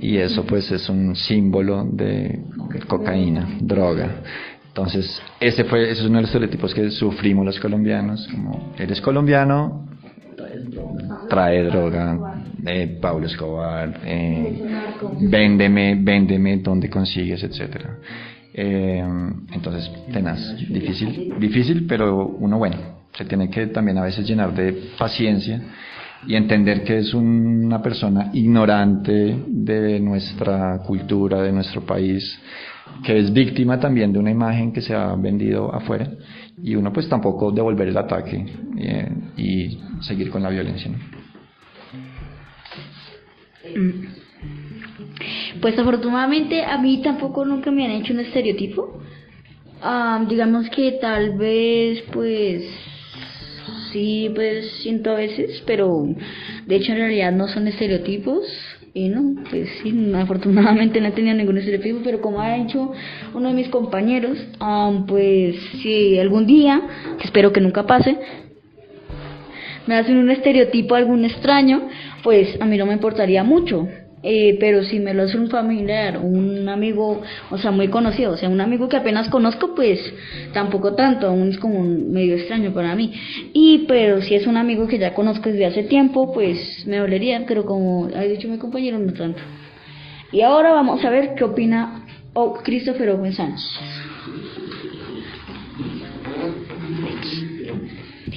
y 0.00 0.16
eso 0.16 0.44
pues 0.44 0.70
es 0.70 0.88
un 0.88 1.16
símbolo 1.16 1.84
de 1.84 2.42
cocaína, 2.86 3.56
droga. 3.60 4.22
Entonces, 4.68 5.22
ese 5.38 5.64
fue, 5.64 5.90
ese 5.90 6.02
es 6.02 6.06
uno 6.06 6.16
de 6.16 6.22
los 6.22 6.30
estereotipos 6.30 6.74
que 6.74 6.90
sufrimos 6.90 7.46
los 7.46 7.60
colombianos, 7.60 8.26
como 8.32 8.74
eres 8.76 9.00
colombiano, 9.00 9.86
trae 11.28 11.62
droga, 11.64 12.40
eh, 12.66 12.98
Pablo 13.00 13.26
Escobar, 13.26 14.00
eh, 14.04 14.62
véndeme, 15.20 15.96
véndeme 16.00 16.56
donde 16.58 16.90
consigues, 16.90 17.42
etcétera. 17.42 17.98
Eh, 18.52 19.04
entonces, 19.52 19.90
tenaz, 20.12 20.56
difícil, 20.68 21.34
difícil, 21.38 21.86
pero 21.86 22.26
uno 22.26 22.58
bueno, 22.58 22.76
se 23.12 23.24
tiene 23.24 23.48
que 23.50 23.68
también 23.68 23.98
a 23.98 24.02
veces 24.02 24.26
llenar 24.26 24.54
de 24.54 24.72
paciencia 24.98 25.60
y 26.26 26.36
entender 26.36 26.84
que 26.84 26.98
es 26.98 27.14
una 27.14 27.82
persona 27.82 28.30
ignorante 28.32 29.36
de 29.64 30.00
nuestra 30.00 30.78
cultura, 30.86 31.42
de 31.42 31.52
nuestro 31.52 31.82
país, 31.82 32.40
que 33.04 33.18
es 33.18 33.32
víctima 33.32 33.80
también 33.80 34.12
de 34.12 34.18
una 34.18 34.30
imagen 34.30 34.72
que 34.72 34.80
se 34.80 34.94
ha 34.94 35.14
vendido 35.14 35.74
afuera 35.74 36.10
y 36.62 36.74
uno 36.76 36.92
pues 36.92 37.08
tampoco 37.08 37.50
devolver 37.50 37.88
el 37.88 37.96
ataque 37.96 38.44
eh, 38.78 39.08
y 39.36 39.78
seguir 40.00 40.30
con 40.30 40.42
la 40.42 40.50
violencia. 40.50 40.90
Mm. 43.74 44.14
Pues 45.60 45.78
afortunadamente 45.78 46.62
a 46.64 46.78
mí 46.78 47.00
tampoco 47.02 47.44
nunca 47.44 47.70
me 47.70 47.84
han 47.84 47.92
hecho 47.92 48.12
un 48.12 48.20
estereotipo. 48.20 49.00
Ah, 49.82 50.24
digamos 50.28 50.68
que 50.70 50.92
tal 51.00 51.36
vez 51.36 52.02
pues 52.12 52.64
sí, 53.92 54.30
pues 54.34 54.70
siento 54.82 55.10
a 55.10 55.14
veces, 55.14 55.62
pero 55.66 56.06
de 56.66 56.76
hecho 56.76 56.92
en 56.92 56.98
realidad 56.98 57.32
no 57.32 57.48
son 57.48 57.68
estereotipos. 57.68 58.44
Y 58.96 59.08
no, 59.08 59.42
pues 59.50 59.68
sí, 59.82 60.12
afortunadamente 60.14 61.00
no 61.00 61.08
he 61.08 61.10
tenido 61.10 61.34
ningún 61.34 61.58
estereotipo, 61.58 61.98
pero 62.04 62.20
como 62.20 62.40
ha 62.40 62.56
hecho 62.56 62.92
uno 63.34 63.48
de 63.48 63.54
mis 63.54 63.68
compañeros, 63.68 64.38
um, 64.60 65.04
pues 65.06 65.56
si 65.82 66.16
algún 66.20 66.46
día, 66.46 66.80
que 67.18 67.24
espero 67.24 67.52
que 67.52 67.60
nunca 67.60 67.88
pase, 67.88 68.16
me 69.88 69.96
hacen 69.96 70.16
un 70.16 70.30
estereotipo 70.30 70.94
algún 70.94 71.24
extraño, 71.24 71.88
pues 72.22 72.56
a 72.60 72.66
mí 72.66 72.78
no 72.78 72.86
me 72.86 72.92
importaría 72.92 73.42
mucho, 73.42 73.88
Eh, 74.26 74.56
pero 74.58 74.82
si 74.84 75.00
me 75.00 75.12
lo 75.12 75.24
hace 75.24 75.36
un 75.36 75.50
familiar, 75.50 76.16
un 76.16 76.66
amigo, 76.70 77.20
o 77.50 77.58
sea, 77.58 77.70
muy 77.70 77.88
conocido, 77.88 78.32
o 78.32 78.36
sea, 78.38 78.48
un 78.48 78.62
amigo 78.62 78.88
que 78.88 78.96
apenas 78.96 79.28
conozco, 79.28 79.74
pues 79.74 80.00
tampoco 80.54 80.94
tanto, 80.94 81.26
aún 81.26 81.50
es 81.50 81.58
como 81.58 81.84
medio 81.84 82.34
extraño 82.34 82.72
para 82.72 82.94
mí. 82.94 83.12
Y 83.52 83.84
pero 83.86 84.22
si 84.22 84.34
es 84.34 84.46
un 84.46 84.56
amigo 84.56 84.86
que 84.86 84.98
ya 84.98 85.12
conozco 85.12 85.50
desde 85.50 85.66
hace 85.66 85.82
tiempo, 85.82 86.32
pues 86.32 86.86
me 86.86 86.96
dolería, 86.96 87.44
pero 87.46 87.66
como 87.66 88.06
ha 88.16 88.22
dicho 88.22 88.48
mi 88.48 88.56
compañero, 88.56 88.98
no 88.98 89.12
tanto. 89.12 89.42
Y 90.32 90.40
ahora 90.40 90.72
vamos 90.72 91.04
a 91.04 91.10
ver 91.10 91.34
qué 91.36 91.44
opina 91.44 92.06
oh, 92.32 92.54
Christopher 92.64 93.10
Owen 93.10 93.34
Sánchez. 93.34 93.78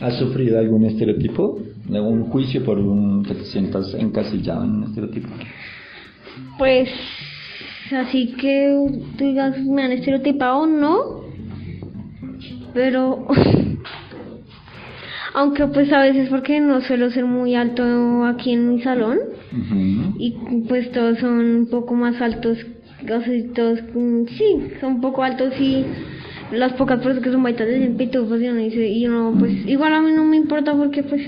¿Has 0.02 0.18
sufrido 0.20 0.60
algún 0.60 0.84
estereotipo? 0.84 1.60
¿Algún 1.94 2.26
juicio 2.26 2.64
por 2.66 2.78
un 2.78 3.24
que 3.24 3.36
te 3.36 3.46
sientas 3.46 3.94
encasillado 3.94 4.66
en 4.66 4.72
un 4.72 4.84
estereotipo? 4.84 5.30
Pues 6.58 6.90
así 7.92 8.34
que 8.34 8.76
tú 9.18 9.24
digas, 9.24 9.60
me 9.60 9.84
han 9.84 9.92
estereotipado, 9.92 10.66
no. 10.66 11.22
Pero 12.74 13.28
aunque 15.34 15.68
pues 15.68 15.92
a 15.94 16.02
veces 16.02 16.30
porque 16.30 16.60
no 16.60 16.82
suelo 16.82 17.12
ser 17.12 17.26
muy 17.26 17.54
alto 17.56 18.26
aquí 18.26 18.54
en 18.54 18.70
mi 18.70 18.82
salón 18.82 19.20
y 20.18 20.36
pues 20.68 20.92
todos 20.92 21.20
son 21.20 21.40
un 21.40 21.70
poco 21.70 21.94
más 21.94 22.20
altos, 22.22 22.58
o 23.04 23.22
sea, 23.22 23.54
todos 23.54 23.80
mm, 23.94 24.26
sí, 24.36 24.72
son 24.82 24.94
un 24.96 25.02
poco 25.02 25.24
altos 25.24 25.54
y 25.60 25.86
las 26.52 26.74
pocas 26.74 26.98
personas 26.98 27.24
que 27.24 27.32
son 27.32 27.44
baitas 27.44 27.68
dicen 27.68 27.98
pitufos 27.98 28.42
y 28.42 28.48
uno 28.48 28.62
dice, 28.62 28.88
y 28.88 29.06
uno 29.08 29.36
pues 29.38 29.54
igual 29.68 29.94
a 29.94 30.02
mí 30.02 30.12
no 30.12 30.24
me 30.26 30.38
importa 30.38 30.74
porque 30.76 31.04
pues 31.04 31.22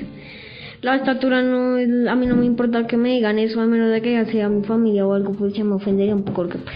la 0.82 0.96
estatura 0.96 1.42
no 1.42 1.76
a 2.10 2.16
mí 2.16 2.26
no 2.26 2.36
me 2.36 2.46
importa 2.46 2.88
que 2.88 2.98
me 2.98 3.10
digan 3.10 3.40
eso 3.40 3.60
a 3.62 3.66
menos 3.66 3.92
de 3.92 4.02
que 4.02 4.14
ya 4.14 4.26
sea 4.26 4.50
mi 4.50 4.64
familia 4.64 5.06
o 5.06 5.14
algo 5.14 5.34
pues 5.34 5.54
ya 5.54 5.64
me 5.64 5.74
ofendería 5.74 6.16
un 6.16 6.24
poco 6.24 6.44
porque 6.44 6.58
pues 6.58 6.76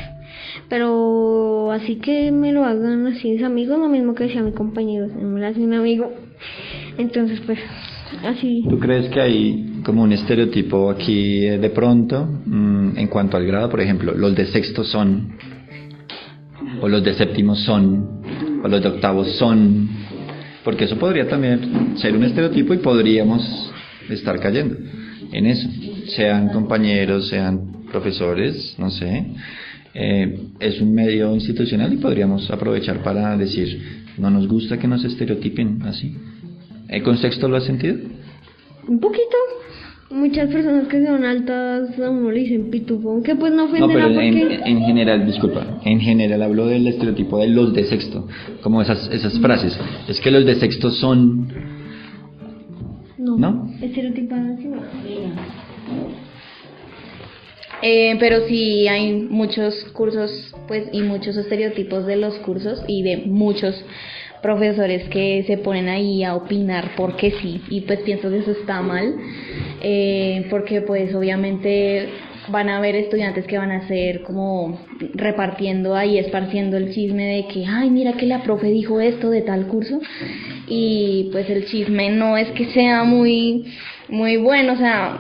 pero 0.70 1.72
así 1.72 1.98
que 1.98 2.32
me 2.32 2.52
lo 2.52 2.66
hagan 2.66 3.08
así 3.08 3.32
mis 3.32 3.44
amigos 3.44 3.80
lo 3.80 3.90
mismo 3.90 4.16
que 4.16 4.26
decía 4.26 4.42
mi 4.42 4.52
compañero 4.52 5.08
si 5.08 5.16
me 5.16 5.40
lo 5.40 5.48
hace 5.48 5.60
un 5.60 5.74
amigo. 5.74 6.12
Entonces 6.98 7.40
pues 7.46 7.60
así. 8.26 8.64
¿Tú 8.70 8.80
crees 8.80 9.10
que 9.10 9.22
hay 9.22 9.82
como 9.84 10.04
un 10.04 10.14
estereotipo 10.14 10.90
aquí 10.90 11.46
eh, 11.46 11.58
de 11.58 11.70
pronto 11.70 12.26
mm, 12.46 12.98
en 12.98 13.08
cuanto 13.08 13.38
al 13.38 13.46
grado? 13.46 13.70
Por 13.70 13.82
ejemplo, 13.82 14.14
los 14.14 14.36
de 14.36 14.46
sexto 14.48 14.84
son, 14.84 15.38
o 16.82 16.88
los 16.88 17.04
de 17.04 17.14
séptimo 17.14 17.56
son, 17.56 18.22
o 18.64 18.68
los 18.68 18.82
de 18.82 18.90
octavo 18.90 19.26
son, 19.26 19.90
porque 20.64 20.86
eso 20.86 20.98
podría 20.98 21.28
también 21.28 21.98
ser 21.98 22.16
un 22.16 22.24
estereotipo 22.24 22.74
y 22.74 22.78
podríamos 22.78 23.73
estar 24.10 24.40
cayendo 24.40 24.76
en 25.32 25.46
eso, 25.46 25.68
sean 26.08 26.50
compañeros, 26.50 27.28
sean 27.30 27.86
profesores, 27.92 28.76
no 28.78 28.90
sé. 28.90 29.26
Eh, 29.96 30.48
es 30.60 30.82
un 30.82 30.94
medio 30.94 31.34
institucional 31.34 31.94
y 31.94 31.98
podríamos 31.98 32.50
aprovechar 32.50 33.04
para 33.04 33.38
decir, 33.38 34.04
no 34.18 34.30
nos 34.30 34.48
gusta 34.48 34.78
que 34.78 34.88
nos 34.88 35.04
estereotipen 35.04 35.84
así. 35.84 36.16
¿El 36.90 37.04
con 37.04 37.18
sexto 37.18 37.48
lo 37.48 37.58
has 37.58 37.66
sentido? 37.66 37.98
un 38.88 39.00
poquito 39.00 39.38
muchas 40.12 40.50
personas 40.50 40.88
que 40.88 41.04
son 41.06 41.26
altas 41.26 42.00
a 42.00 42.10
uno 42.10 42.32
le 42.32 42.42
dicen 42.42 42.70
pitufo 42.70 43.12
aunque 43.12 43.36
pues 43.36 43.52
no 43.52 43.66
No, 43.66 43.72
ofenderá 43.72 44.08
pero 44.08 44.22
en, 44.22 44.40
porque 44.40 44.70
en 44.70 44.82
general, 44.82 45.26
disculpa, 45.26 45.80
en 45.84 46.00
general 46.00 46.42
hablo 46.44 46.68
del 46.68 46.88
estereotipo 46.88 47.40
de 47.40 47.48
los 47.48 47.74
de 47.74 47.86
sexto, 47.86 48.28
como 48.62 48.82
esas, 48.82 49.10
esas 49.12 49.40
frases. 49.40 49.78
Es 50.08 50.20
que 50.22 50.32
los 50.32 50.46
de 50.46 50.56
sexto 50.56 50.92
son... 50.92 51.48
no. 53.38 53.70
Eh, 57.82 58.16
pero 58.20 58.48
sí 58.48 58.88
hay 58.88 59.14
muchos 59.14 59.84
cursos, 59.94 60.56
pues, 60.68 60.88
y 60.94 61.02
muchos 61.02 61.36
estereotipos 61.36 62.06
de 62.06 62.16
los 62.16 62.36
cursos 62.36 62.82
y 62.88 63.04
de 63.04 63.18
muchos 63.26 63.84
profesores 64.42 65.08
que 65.10 65.44
se 65.48 65.58
ponen 65.58 65.90
ahí 65.90 66.24
a 66.24 66.36
opinar 66.36 66.92
porque 66.96 67.32
sí, 67.42 67.62
y 67.70 67.82
pues 67.82 68.00
pienso 68.00 68.30
que 68.30 68.40
eso 68.40 68.52
está 68.52 68.82
mal, 68.82 69.16
eh, 69.82 70.48
porque 70.50 70.82
pues 70.82 71.16
obviamente 71.16 72.10
van 72.50 72.70
a 72.70 72.78
haber 72.78 72.96
estudiantes 72.96 73.46
que 73.46 73.58
van 73.58 73.72
a 73.72 73.88
ser 73.88 74.22
como 74.24 74.80
repartiendo 75.14 75.96
ahí, 75.96 76.18
esparciendo 76.18 76.78
el 76.78 76.94
chisme 76.94 77.26
de 77.26 77.48
que, 77.48 77.66
ay, 77.66 77.90
mira 77.90 78.14
que 78.14 78.26
la 78.26 78.44
profe 78.44 78.68
dijo 78.68 79.00
esto 79.00 79.30
de 79.30 79.42
tal 79.42 79.68
curso, 79.68 80.00
y 80.68 81.30
pues 81.32 81.50
el 81.50 81.66
chisme 81.66 82.10
no 82.10 82.38
es 82.38 82.50
que 82.52 82.66
sea 82.68 83.04
muy, 83.04 83.66
muy 84.10 84.38
bueno, 84.38 84.74
o 84.74 84.78
sea, 84.78 85.20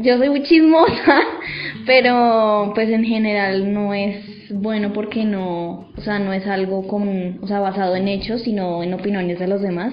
yo 0.00 0.18
soy 0.18 0.28
muy 0.28 0.42
chismosa, 0.42 1.20
pero 1.86 2.72
pues 2.74 2.88
en 2.88 3.04
general 3.04 3.72
no 3.72 3.94
es 3.94 4.34
bueno 4.50 4.92
porque 4.92 5.24
no, 5.24 5.88
o 5.96 6.00
sea, 6.00 6.18
no 6.18 6.32
es 6.32 6.46
algo 6.46 6.86
común, 6.86 7.38
o 7.42 7.46
sea, 7.46 7.60
basado 7.60 7.96
en 7.96 8.08
hechos, 8.08 8.42
sino 8.42 8.82
en 8.82 8.94
opiniones 8.94 9.38
de 9.38 9.48
los 9.48 9.62
demás. 9.62 9.92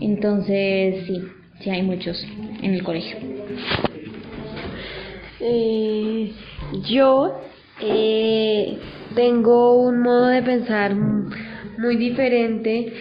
Entonces, 0.00 1.06
sí, 1.06 1.22
sí 1.60 1.70
hay 1.70 1.82
muchos 1.82 2.26
en 2.62 2.74
el 2.74 2.82
colegio. 2.82 3.16
Eh, 5.40 6.32
yo 6.88 7.40
eh, 7.80 8.78
tengo 9.14 9.80
un 9.80 10.00
modo 10.00 10.28
de 10.28 10.42
pensar 10.42 10.94
muy 11.78 11.96
diferente, 11.96 12.92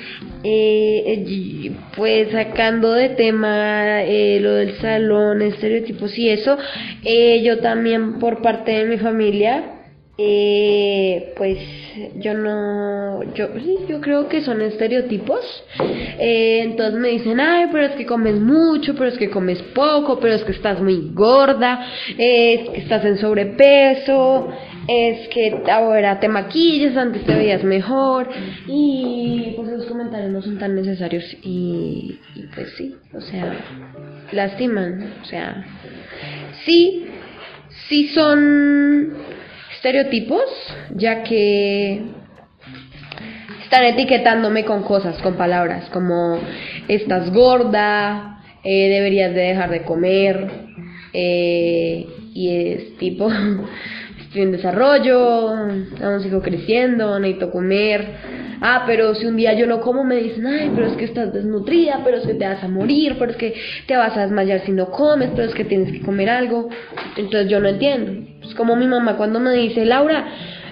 eh, 0.44 1.72
pues 1.96 2.32
sacando 2.32 2.92
de 2.92 3.10
tema 3.10 4.04
eh, 4.04 4.40
lo 4.42 4.54
del 4.54 4.78
salón, 4.80 5.42
estereotipos 5.42 6.18
y 6.18 6.30
eso, 6.30 6.58
eh, 7.04 7.42
yo 7.44 7.60
también 7.60 8.20
por 8.20 8.42
parte 8.42 8.72
de 8.72 8.86
mi 8.86 8.98
familia, 8.98 9.75
eh, 10.18 11.34
pues 11.36 11.58
yo 12.16 12.34
no, 12.34 13.22
yo 13.34 13.48
sí, 13.60 13.78
yo 13.90 14.00
creo 14.00 14.30
que 14.30 14.42
son 14.42 14.62
estereotipos. 14.62 15.42
Eh, 15.80 16.62
entonces 16.64 17.00
me 17.00 17.10
dicen, 17.10 17.40
ay, 17.40 17.68
pero 17.72 17.86
es 17.88 17.92
que 17.94 18.06
comes 18.06 18.36
mucho, 18.36 18.94
pero 18.96 19.08
es 19.08 19.18
que 19.18 19.30
comes 19.30 19.62
poco, 19.74 20.20
pero 20.20 20.36
es 20.36 20.44
que 20.44 20.54
estás 20.54 20.80
muy 20.82 21.12
gorda, 21.14 21.86
es 22.18 22.70
que 22.70 22.78
estás 22.78 23.04
en 23.04 23.18
sobrepeso, 23.18 24.48
es 24.88 25.28
que 25.30 25.64
ahora 25.70 26.20
te 26.20 26.30
maquillas, 26.30 26.96
antes 26.96 27.26
te 27.26 27.36
veías 27.36 27.64
mejor. 27.66 28.30
Y 28.68 29.54
pues 29.58 29.70
esos 29.70 29.86
comentarios 29.86 30.32
no 30.32 30.42
son 30.42 30.58
tan 30.58 30.76
necesarios 30.76 31.26
y 31.44 32.20
pues 32.54 32.70
sí, 32.78 32.96
o 33.14 33.20
sea, 33.20 33.54
lastiman, 34.32 35.14
o 35.22 35.26
sea, 35.26 35.66
sí, 36.64 37.06
sí 37.90 38.08
son 38.08 39.14
estereotipos, 39.86 40.42
ya 40.96 41.22
que 41.22 42.02
están 43.64 43.84
etiquetándome 43.84 44.66
con 44.66 44.82
cosas, 44.82 45.22
con 45.22 45.36
palabras, 45.36 45.88
como 45.92 46.40
estás 46.88 47.32
gorda, 47.32 48.42
eh, 48.64 48.90
deberías 48.90 49.36
de 49.36 49.42
dejar 49.42 49.70
de 49.70 49.84
comer, 49.84 50.50
eh, 51.14 52.08
y 52.34 52.50
es 52.50 52.98
tipo, 52.98 53.30
estoy 54.22 54.42
en 54.42 54.54
desarrollo, 54.54 55.50
aún 55.50 56.22
sigo 56.24 56.42
creciendo, 56.42 57.20
necesito 57.20 57.52
comer. 57.52 58.08
Ah, 58.62 58.84
pero 58.88 59.16
si 59.16 59.26
un 59.26 59.36
día 59.36 59.54
yo 59.54 59.68
no 59.68 59.82
como, 59.82 60.04
me 60.04 60.16
dicen, 60.16 60.46
ay, 60.48 60.72
pero 60.74 60.88
es 60.88 60.94
que 60.94 61.06
estás 61.06 61.34
desnutrida, 61.34 62.02
pero 62.04 62.18
es 62.18 62.26
que 62.26 62.34
te 62.34 62.46
vas 62.46 62.64
a 62.64 62.68
morir, 62.68 63.16
pero 63.20 63.32
es 63.32 63.38
que 63.38 63.54
te 63.88 63.96
vas 63.96 64.16
a 64.16 64.22
desmayar 64.22 64.62
si 64.62 64.72
no 64.72 64.92
comes, 64.92 65.30
pero 65.36 65.48
es 65.48 65.54
que 65.54 65.66
tienes 65.66 65.92
que 65.92 66.02
comer 66.02 66.30
algo. 66.30 66.70
Entonces 67.18 67.50
yo 67.50 67.60
no 67.60 67.68
entiendo. 67.68 68.28
Es 68.44 68.56
como 68.56 68.76
mi 68.76 68.88
mamá 68.88 69.18
cuando 69.18 69.40
me 69.40 69.54
dice, 69.54 69.86
Laura, 69.86 70.28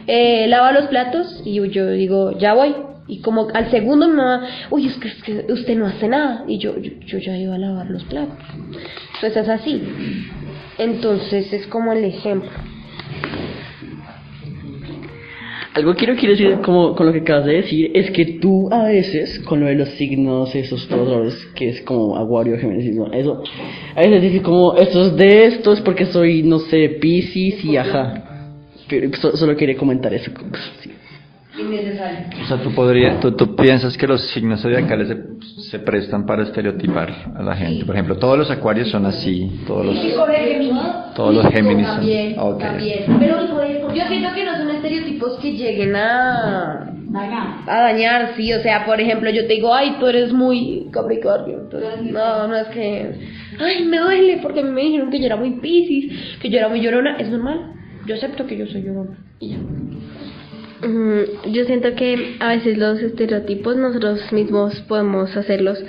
eh, 0.07 0.47
lava 0.47 0.71
los 0.71 0.87
platos, 0.87 1.41
y 1.45 1.55
yo, 1.55 1.65
yo 1.65 1.89
digo, 1.91 2.37
ya 2.37 2.53
voy. 2.53 2.75
Y 3.07 3.19
como 3.19 3.49
al 3.53 3.69
segundo 3.69 4.07
mi 4.07 4.15
mamá, 4.15 4.47
uy, 4.69 4.87
es 4.87 4.95
que, 4.95 5.09
es 5.09 5.23
que 5.23 5.45
usted 5.51 5.75
no 5.77 5.87
hace 5.87 6.07
nada. 6.07 6.45
Y 6.47 6.57
yo, 6.57 6.77
yo, 6.79 6.91
yo 7.05 7.17
ya 7.17 7.37
iba 7.37 7.55
a 7.55 7.57
lavar 7.57 7.89
los 7.89 8.03
platos. 8.05 8.37
Entonces 9.15 9.43
es 9.43 9.49
así. 9.49 9.83
Entonces 10.77 11.51
es 11.51 11.67
como 11.67 11.91
el 11.91 12.05
ejemplo. 12.05 12.49
Algo 15.75 15.93
que 15.93 15.97
quiero, 16.05 16.15
quiero 16.15 16.31
decir 16.35 16.59
como 16.63 16.95
con 16.95 17.07
lo 17.07 17.13
que 17.13 17.19
acabas 17.19 17.45
de 17.45 17.53
decir 17.53 17.91
es 17.95 18.11
que 18.11 18.25
tú 18.39 18.69
a 18.71 18.83
veces 18.83 19.39
con 19.39 19.59
lo 19.59 19.65
de 19.65 19.75
los 19.75 19.89
signos 19.89 20.53
esos 20.53 20.87
todos 20.87 21.33
que 21.55 21.69
es 21.69 21.81
como 21.81 22.15
aguario 22.15 22.57
Géminis 22.59 22.95
no, 22.95 23.11
eso 23.11 23.41
a 23.95 23.99
veces 24.01 24.21
dices 24.21 24.41
como 24.41 24.75
esto 24.75 25.01
es 25.01 25.15
de 25.15 25.45
estos 25.45 25.81
porque 25.81 26.05
soy 26.05 26.43
no 26.43 26.59
sé 26.59 26.89
Piscis 27.01 27.65
y 27.65 27.77
ajá 27.77 28.23
pero 28.87 29.11
so- 29.15 29.35
solo 29.35 29.55
quería 29.55 29.75
comentar 29.75 30.13
eso 30.13 30.29
sí. 30.81 30.91
O 32.43 32.47
sea, 32.47 32.57
tú, 32.63 32.71
podría, 32.73 33.19
tú, 33.19 33.31
tú 33.33 33.55
piensas 33.55 33.95
que 33.95 34.07
los 34.07 34.21
signos 34.31 34.59
zodiacales 34.61 35.07
se, 35.07 35.61
se 35.69 35.77
prestan 35.79 36.25
para 36.25 36.41
estereotipar 36.43 37.13
a 37.35 37.43
la 37.43 37.55
gente. 37.55 37.85
Por 37.85 37.93
ejemplo, 37.93 38.17
todos 38.17 38.39
los 38.39 38.49
acuarios 38.49 38.89
son 38.89 39.05
así, 39.05 39.61
todos 39.67 39.85
los, 39.85 39.95
todos 41.15 41.35
los 41.35 41.45
Géminis 41.53 41.85
son... 41.85 41.97
También, 41.97 42.35
ok. 42.39 42.59
también. 42.59 43.03
Pero 43.19 43.37
yo 43.93 44.07
siento 44.07 44.29
que 44.33 44.43
no 44.45 44.52
estereotipos 44.83 45.39
que 45.39 45.53
lleguen 45.53 45.95
a 45.95 46.93
a 47.67 47.81
dañar, 47.81 48.33
sí, 48.35 48.51
o 48.53 48.61
sea, 48.61 48.85
por 48.85 48.99
ejemplo, 48.99 49.29
yo 49.29 49.45
te 49.45 49.53
digo, 49.53 49.73
ay, 49.73 49.97
tú 49.99 50.07
eres 50.07 50.33
muy 50.33 50.87
Capricornio, 50.91 51.59
entonces, 51.59 52.01
no, 52.11 52.47
no 52.47 52.55
es 52.55 52.67
que, 52.69 53.11
ay, 53.59 53.85
me 53.85 53.99
duele 53.99 54.39
porque 54.41 54.61
a 54.61 54.63
mí 54.63 54.71
me 54.71 54.81
dijeron 54.81 55.11
que 55.11 55.19
yo 55.19 55.27
era 55.27 55.35
muy 55.35 55.51
Piscis, 55.59 56.39
que 56.39 56.49
yo 56.49 56.57
era 56.57 56.69
muy 56.69 56.81
llorona, 56.81 57.17
es 57.17 57.29
normal, 57.29 57.73
yo 58.07 58.15
acepto 58.15 58.47
que 58.47 58.57
yo 58.57 58.65
soy 58.65 58.81
llorona, 58.81 59.17
y 59.39 59.49
ya. 59.49 59.57
Yo 61.49 61.63
siento 61.63 61.95
que 61.95 62.35
a 62.41 62.49
veces 62.49 62.77
los 62.77 62.99
estereotipos 62.99 63.77
nosotros 63.77 64.33
mismos 64.33 64.81
podemos 64.81 65.33
hacerlos 65.37 65.81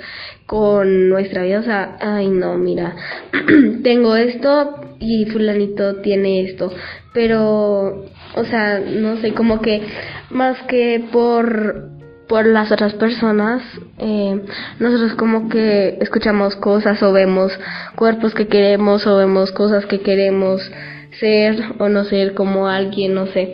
con 0.45 1.09
nuestra 1.09 1.43
vida. 1.43 1.59
O 1.59 1.63
sea, 1.63 1.97
ay 1.99 2.29
no, 2.29 2.57
mira, 2.57 2.95
tengo 3.83 4.15
esto 4.15 4.84
y 4.99 5.25
fulanito 5.25 5.97
tiene 5.97 6.41
esto. 6.41 6.71
Pero, 7.13 8.05
o 8.35 8.43
sea, 8.45 8.79
no 8.79 9.17
sé, 9.17 9.33
como 9.33 9.61
que 9.61 9.81
más 10.29 10.61
que 10.63 11.03
por 11.11 11.95
por 12.27 12.45
las 12.45 12.71
otras 12.71 12.93
personas, 12.95 13.61
eh, 13.99 14.41
nosotros 14.79 15.13
como 15.13 15.49
que 15.49 15.97
escuchamos 16.01 16.55
cosas 16.55 17.01
o 17.03 17.13
vemos 17.13 17.51
cuerpos 17.95 18.33
que 18.33 18.47
queremos 18.47 19.05
o 19.05 19.17
vemos 19.17 19.51
cosas 19.51 19.85
que 19.85 20.01
queremos 20.01 20.71
ser 21.19 21.55
o 21.79 21.89
no 21.89 22.03
ser 22.03 22.33
como 22.33 22.67
alguien, 22.67 23.13
no 23.13 23.27
sé. 23.27 23.53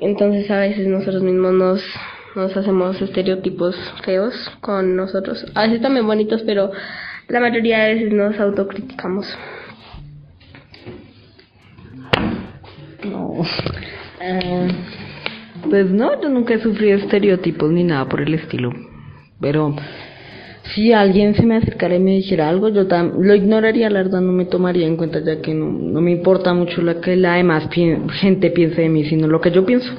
Entonces 0.00 0.50
a 0.50 0.58
veces 0.58 0.86
nosotros 0.88 1.22
mismos 1.22 1.52
nos, 1.52 1.84
nos 2.34 2.56
hacemos 2.56 3.00
estereotipos 3.00 3.76
feos 4.04 4.34
con 4.60 4.96
nosotros. 4.96 5.46
A 5.54 5.62
veces 5.62 5.80
también 5.80 6.06
bonitos, 6.06 6.42
pero 6.44 6.72
la 7.28 7.40
mayoría 7.40 7.84
de 7.84 7.94
veces 7.94 8.12
nos 8.12 8.38
autocriticamos. 8.40 9.26
Eh, 14.20 14.68
pues 15.68 15.90
no, 15.90 16.20
yo 16.20 16.28
nunca 16.28 16.54
he 16.54 16.60
sufrido 16.60 16.98
estereotipos 16.98 17.70
ni 17.70 17.84
nada 17.84 18.08
por 18.08 18.20
el 18.20 18.34
estilo. 18.34 18.70
Pero 19.40 19.74
si 20.74 20.92
alguien 20.92 21.34
se 21.34 21.44
me 21.44 21.56
acercara 21.56 21.96
y 21.96 22.00
me 22.00 22.12
dijera 22.12 22.48
algo, 22.48 22.68
yo 22.68 22.86
tam- 22.86 23.14
lo 23.20 23.34
ignoraría, 23.34 23.90
la 23.90 24.02
verdad 24.02 24.20
no 24.20 24.32
me 24.32 24.44
tomaría 24.44 24.86
en 24.86 24.96
cuenta 24.96 25.20
ya 25.24 25.40
que 25.40 25.52
no, 25.54 26.00
me 26.00 26.12
importa 26.12 26.54
mucho 26.54 26.82
lo 26.82 27.00
que 27.00 27.16
la 27.16 27.34
demás 27.34 27.68
gente 28.20 28.50
piense 28.50 28.82
de 28.82 28.88
mí, 28.88 29.04
sino 29.04 29.26
lo 29.26 29.40
que 29.40 29.50
yo 29.50 29.66
pienso. 29.66 29.92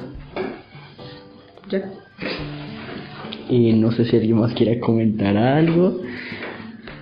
Ya. 1.70 1.82
Y 3.50 3.72
no 3.74 3.92
sé 3.92 4.04
si 4.06 4.16
alguien 4.16 4.38
más 4.38 4.54
quiera 4.54 4.80
comentar 4.80 5.36
algo. 5.36 6.00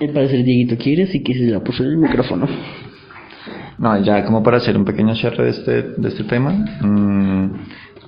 El 0.01 0.45
Dieguito 0.45 0.77
quiere, 0.77 1.05
así 1.05 1.23
que 1.23 1.33
se 1.35 1.45
la 1.45 1.61
puso 1.61 1.85
el 1.85 1.97
micrófono. 1.97 2.49
No, 3.83 4.01
ya 4.01 4.25
como 4.25 4.45
para 4.45 4.59
hacer 4.59 4.77
un 4.77 4.85
pequeño 4.85 5.13
cierre 5.17 5.43
de 5.43 5.51
este, 5.51 5.83
de 5.83 6.09
este 6.09 6.23
tema, 6.23 6.53
mm, 6.53 7.51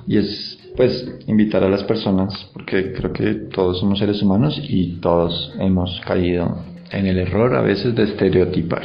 y 0.07 0.19
es 0.19 0.57
pues 0.77 1.19
invitar 1.27 1.65
a 1.65 1.69
las 1.69 1.83
personas, 1.83 2.49
porque 2.53 2.93
creo 2.93 3.13
que 3.13 3.35
todos 3.53 3.81
somos 3.81 3.99
seres 3.99 4.23
humanos 4.23 4.57
y 4.69 5.01
todos 5.01 5.53
hemos 5.59 6.01
caído 6.07 6.59
en 6.93 7.07
el 7.07 7.19
error 7.19 7.57
a 7.57 7.63
veces 7.63 7.93
de 7.97 8.05
estereotipar. 8.05 8.85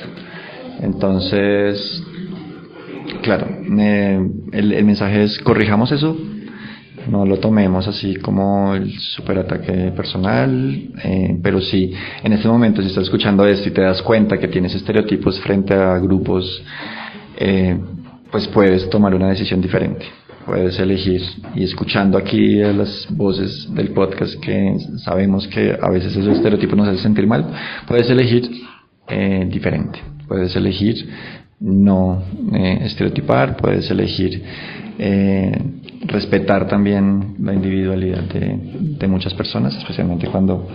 Entonces, 0.82 2.04
claro, 3.22 3.46
el 4.52 4.84
mensaje 4.84 5.26
es 5.26 5.38
corrijamos 5.40 5.92
eso, 5.92 6.18
no 7.08 7.26
lo 7.26 7.38
tomemos 7.38 7.88
así 7.88 8.16
como 8.16 8.76
el 8.76 8.92
superataque 9.00 9.92
personal, 9.96 10.92
eh, 11.04 11.40
pero 11.42 11.62
sí, 11.62 11.94
en 12.24 12.34
este 12.34 12.48
momento 12.48 12.82
si 12.82 12.88
estás 12.88 13.06
escuchando 13.06 13.46
esto 13.46 13.70
y 13.70 13.72
te 13.72 13.82
das 13.82 14.02
cuenta 14.02 14.38
que 14.38 14.48
tienes 14.48 14.76
estereotipos 14.76 15.40
frente 15.42 15.74
a 15.74 15.98
grupos, 16.00 16.64
eh, 17.38 17.78
pues 18.32 18.48
puedes 18.48 18.90
tomar 18.90 19.14
una 19.16 19.30
decisión 19.30 19.62
diferente. 19.62 20.06
Puedes 20.46 20.80
elegir, 20.80 21.22
y 21.54 21.64
escuchando 21.64 22.18
aquí 22.18 22.62
a 22.62 22.74
las 22.74 23.08
voces 23.12 23.72
del 23.74 23.90
podcast 23.90 24.40
que 24.40 24.76
sabemos 25.04 25.48
que 25.48 25.78
a 25.80 25.90
veces 25.90 26.16
esos 26.16 26.38
estereotipos 26.38 26.76
nos 26.76 26.88
hacen 26.88 27.04
sentir 27.04 27.28
mal, 27.28 27.46
puedes 27.88 28.10
elegir 28.10 28.50
eh, 29.08 29.48
diferente. 29.50 30.00
Puedes 30.28 30.56
elegir 30.56 31.08
no 31.60 32.24
eh, 32.54 32.80
estereotipar, 32.84 33.58
puedes 33.58 33.90
elegir 33.92 34.44
eh, 34.98 35.52
respetar 36.06 36.68
también 36.68 37.36
la 37.42 37.54
individualidad 37.54 38.24
de, 38.24 39.08
muchas 39.08 39.34
personas, 39.34 39.76
especialmente 39.78 40.28
cuando 40.28 40.68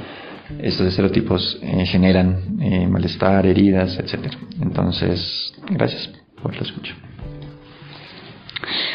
estos 0.59 0.87
estereotipos 0.87 1.59
eh, 1.63 1.87
generan 1.87 2.59
eh, 2.61 2.87
malestar, 2.87 3.47
heridas, 3.47 3.99
etcétera. 3.99 4.39
Entonces, 4.61 5.53
gracias 5.71 6.11
por 6.43 6.55
la 6.55 6.63
escucha. 6.63 6.95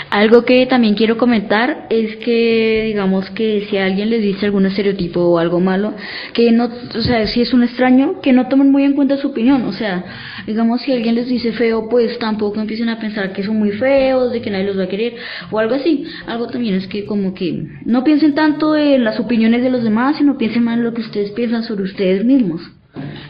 Algo 0.10 0.43
que 0.43 0.65
también 0.65 0.95
quiero 0.95 1.17
comentar 1.17 1.88
es 1.89 2.15
que, 2.17 2.84
digamos 2.88 3.29
que 3.32 3.67
si 3.69 3.77
alguien 3.77 4.10
les 4.10 4.21
dice 4.21 4.45
algún 4.45 4.65
estereotipo 4.65 5.21
o 5.21 5.38
algo 5.38 5.60
malo, 5.60 5.93
que 6.34 6.51
no, 6.51 6.65
o 6.65 7.01
sea, 7.01 7.27
si 7.27 7.41
es 7.41 7.53
un 7.53 7.63
extraño, 7.63 8.21
que 8.21 8.34
no 8.34 8.47
tomen 8.47 8.71
muy 8.71 8.84
en 8.84 8.93
cuenta 8.93 9.17
su 9.17 9.27
opinión. 9.27 9.63
O 9.65 9.73
sea, 9.73 10.03
digamos, 10.47 10.82
si 10.82 10.91
alguien 10.91 11.15
les 11.15 11.27
dice 11.27 11.51
feo, 11.51 11.88
pues 11.89 12.17
tampoco 12.19 12.60
empiecen 12.60 12.89
a 12.89 12.99
pensar 12.99 13.34
que 13.34 13.43
son 13.43 13.58
muy 13.58 13.71
feos, 13.71 14.32
de 14.32 14.41
que 14.41 14.49
nadie 14.49 14.65
los 14.65 14.79
va 14.79 14.84
a 14.84 14.89
querer, 14.89 15.15
o 15.51 15.60
algo 15.60 15.75
así. 15.75 16.05
Algo 16.27 16.47
también 16.47 16.75
es 16.75 16.88
que, 16.88 17.05
como 17.05 17.34
que, 17.34 17.67
no 17.86 18.03
piensen 18.03 18.34
tanto 18.34 18.75
en 18.75 19.03
las 19.03 19.19
opiniones 19.19 19.62
de 19.63 19.69
los 19.69 19.84
demás, 19.84 20.17
sino 20.17 20.38
piensen 20.38 20.63
más 20.63 20.77
en 20.77 20.84
lo 20.84 20.93
que 20.93 21.01
ustedes 21.01 21.32
piensan 21.32 21.63
sobre 21.63 21.84
ustedes 21.84 22.25
mismos. 22.25 22.62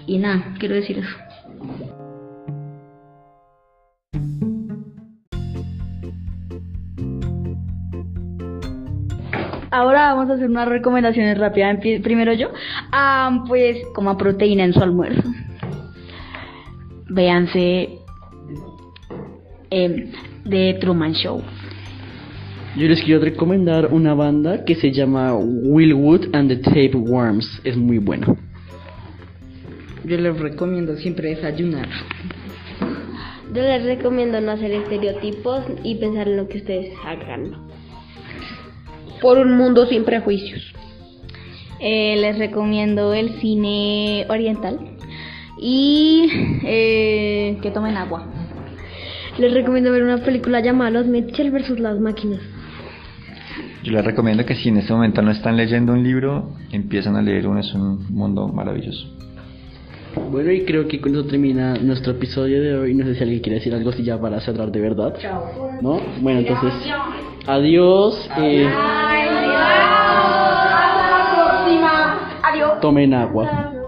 Y 0.08 0.18
nada, 0.18 0.56
quiero 0.60 0.76
decir 0.76 0.98
eso. 0.98 1.29
Ahora 9.80 10.14
vamos 10.14 10.30
a 10.30 10.34
hacer 10.34 10.50
unas 10.50 10.68
recomendaciones 10.68 11.38
rápidas. 11.38 11.80
Primero 11.80 12.34
yo. 12.34 12.50
Ah, 12.92 13.46
pues 13.48 13.78
coma 13.96 14.18
proteína 14.18 14.66
en 14.66 14.74
su 14.74 14.84
almuerzo. 14.84 15.24
Véanse 17.08 17.98
eh, 19.72 20.12
The 20.50 20.74
Truman 20.82 21.14
Show. 21.14 21.42
Yo 22.76 22.88
les 22.90 23.02
quiero 23.04 23.22
recomendar 23.24 23.88
una 23.94 24.14
banda 24.14 24.66
que 24.66 24.76
se 24.76 24.92
llama 24.92 25.34
Willwood 25.34 26.36
and 26.36 26.50
the 26.50 26.58
Tapeworms. 26.58 27.62
Es 27.64 27.78
muy 27.78 28.00
buena. 28.00 28.36
Yo 30.04 30.18
les 30.18 30.38
recomiendo 30.38 30.98
siempre 30.98 31.30
desayunar. 31.30 31.88
Yo 33.54 33.62
les 33.62 33.86
recomiendo 33.86 34.42
no 34.42 34.52
hacer 34.52 34.72
estereotipos 34.74 35.64
y 35.86 35.96
pensar 35.96 36.28
en 36.28 36.36
lo 36.36 36.50
que 36.50 36.58
ustedes 36.58 36.92
hagan. 37.06 37.69
Por 39.22 39.38
un 39.38 39.58
mundo 39.58 39.86
sin 39.88 40.04
prejuicios. 40.04 40.74
Eh, 41.80 42.18
les 42.18 42.38
recomiendo 42.38 43.14
el 43.14 43.40
cine 43.40 44.26
oriental 44.30 44.80
y 45.58 46.30
eh, 46.64 47.58
que 47.62 47.72
tomen 47.72 47.96
agua. 47.96 48.28
Les 49.38 49.54
recomiendo 49.54 49.92
ver 49.92 50.04
una 50.04 50.18
película 50.18 50.60
llamada 50.60 50.92
Los 50.92 51.08
Mitchell 51.08 51.52
versus 51.52 51.80
las 51.80 52.00
máquinas. 52.00 52.42
Yo 53.84 53.94
les 53.94 54.04
recomiendo 54.04 54.46
que 54.46 54.56
si 54.56 54.68
en 54.68 54.78
este 54.78 54.92
momento 54.92 55.22
no 55.22 55.32
están 55.32 55.56
leyendo 55.56 55.94
un 55.94 56.04
libro, 56.04 56.52
empiezan 56.72 57.16
a 57.16 57.22
leer 57.22 57.48
uno, 57.48 57.62
es 57.62 57.74
un 57.74 58.14
mundo 58.14 58.50
maravilloso. 58.50 59.08
Bueno, 60.30 60.52
y 60.52 60.66
creo 60.66 60.88
que 60.88 61.00
con 61.00 61.14
eso 61.14 61.26
termina 61.26 61.76
nuestro 61.76 62.12
episodio 62.14 62.62
de 62.62 62.78
hoy. 62.78 62.94
No 62.94 63.06
sé 63.06 63.16
si 63.16 63.24
alguien 63.24 63.40
quiere 63.40 63.60
decir 63.60 63.74
algo 63.74 63.92
así 63.92 64.04
ya 64.04 64.20
para 64.20 64.42
cerrar 64.42 64.72
de 64.72 64.82
verdad. 64.82 65.14
¿No? 65.82 66.02
Bueno, 66.22 66.40
entonces, 66.40 66.74
adiós. 67.50 68.30
eh, 68.38 68.68
Hasta 70.68 71.10
la 71.10 71.22
próxima. 71.34 71.92
Adiós. 72.44 72.80
tomen 72.82 73.14
agua. 73.14 73.79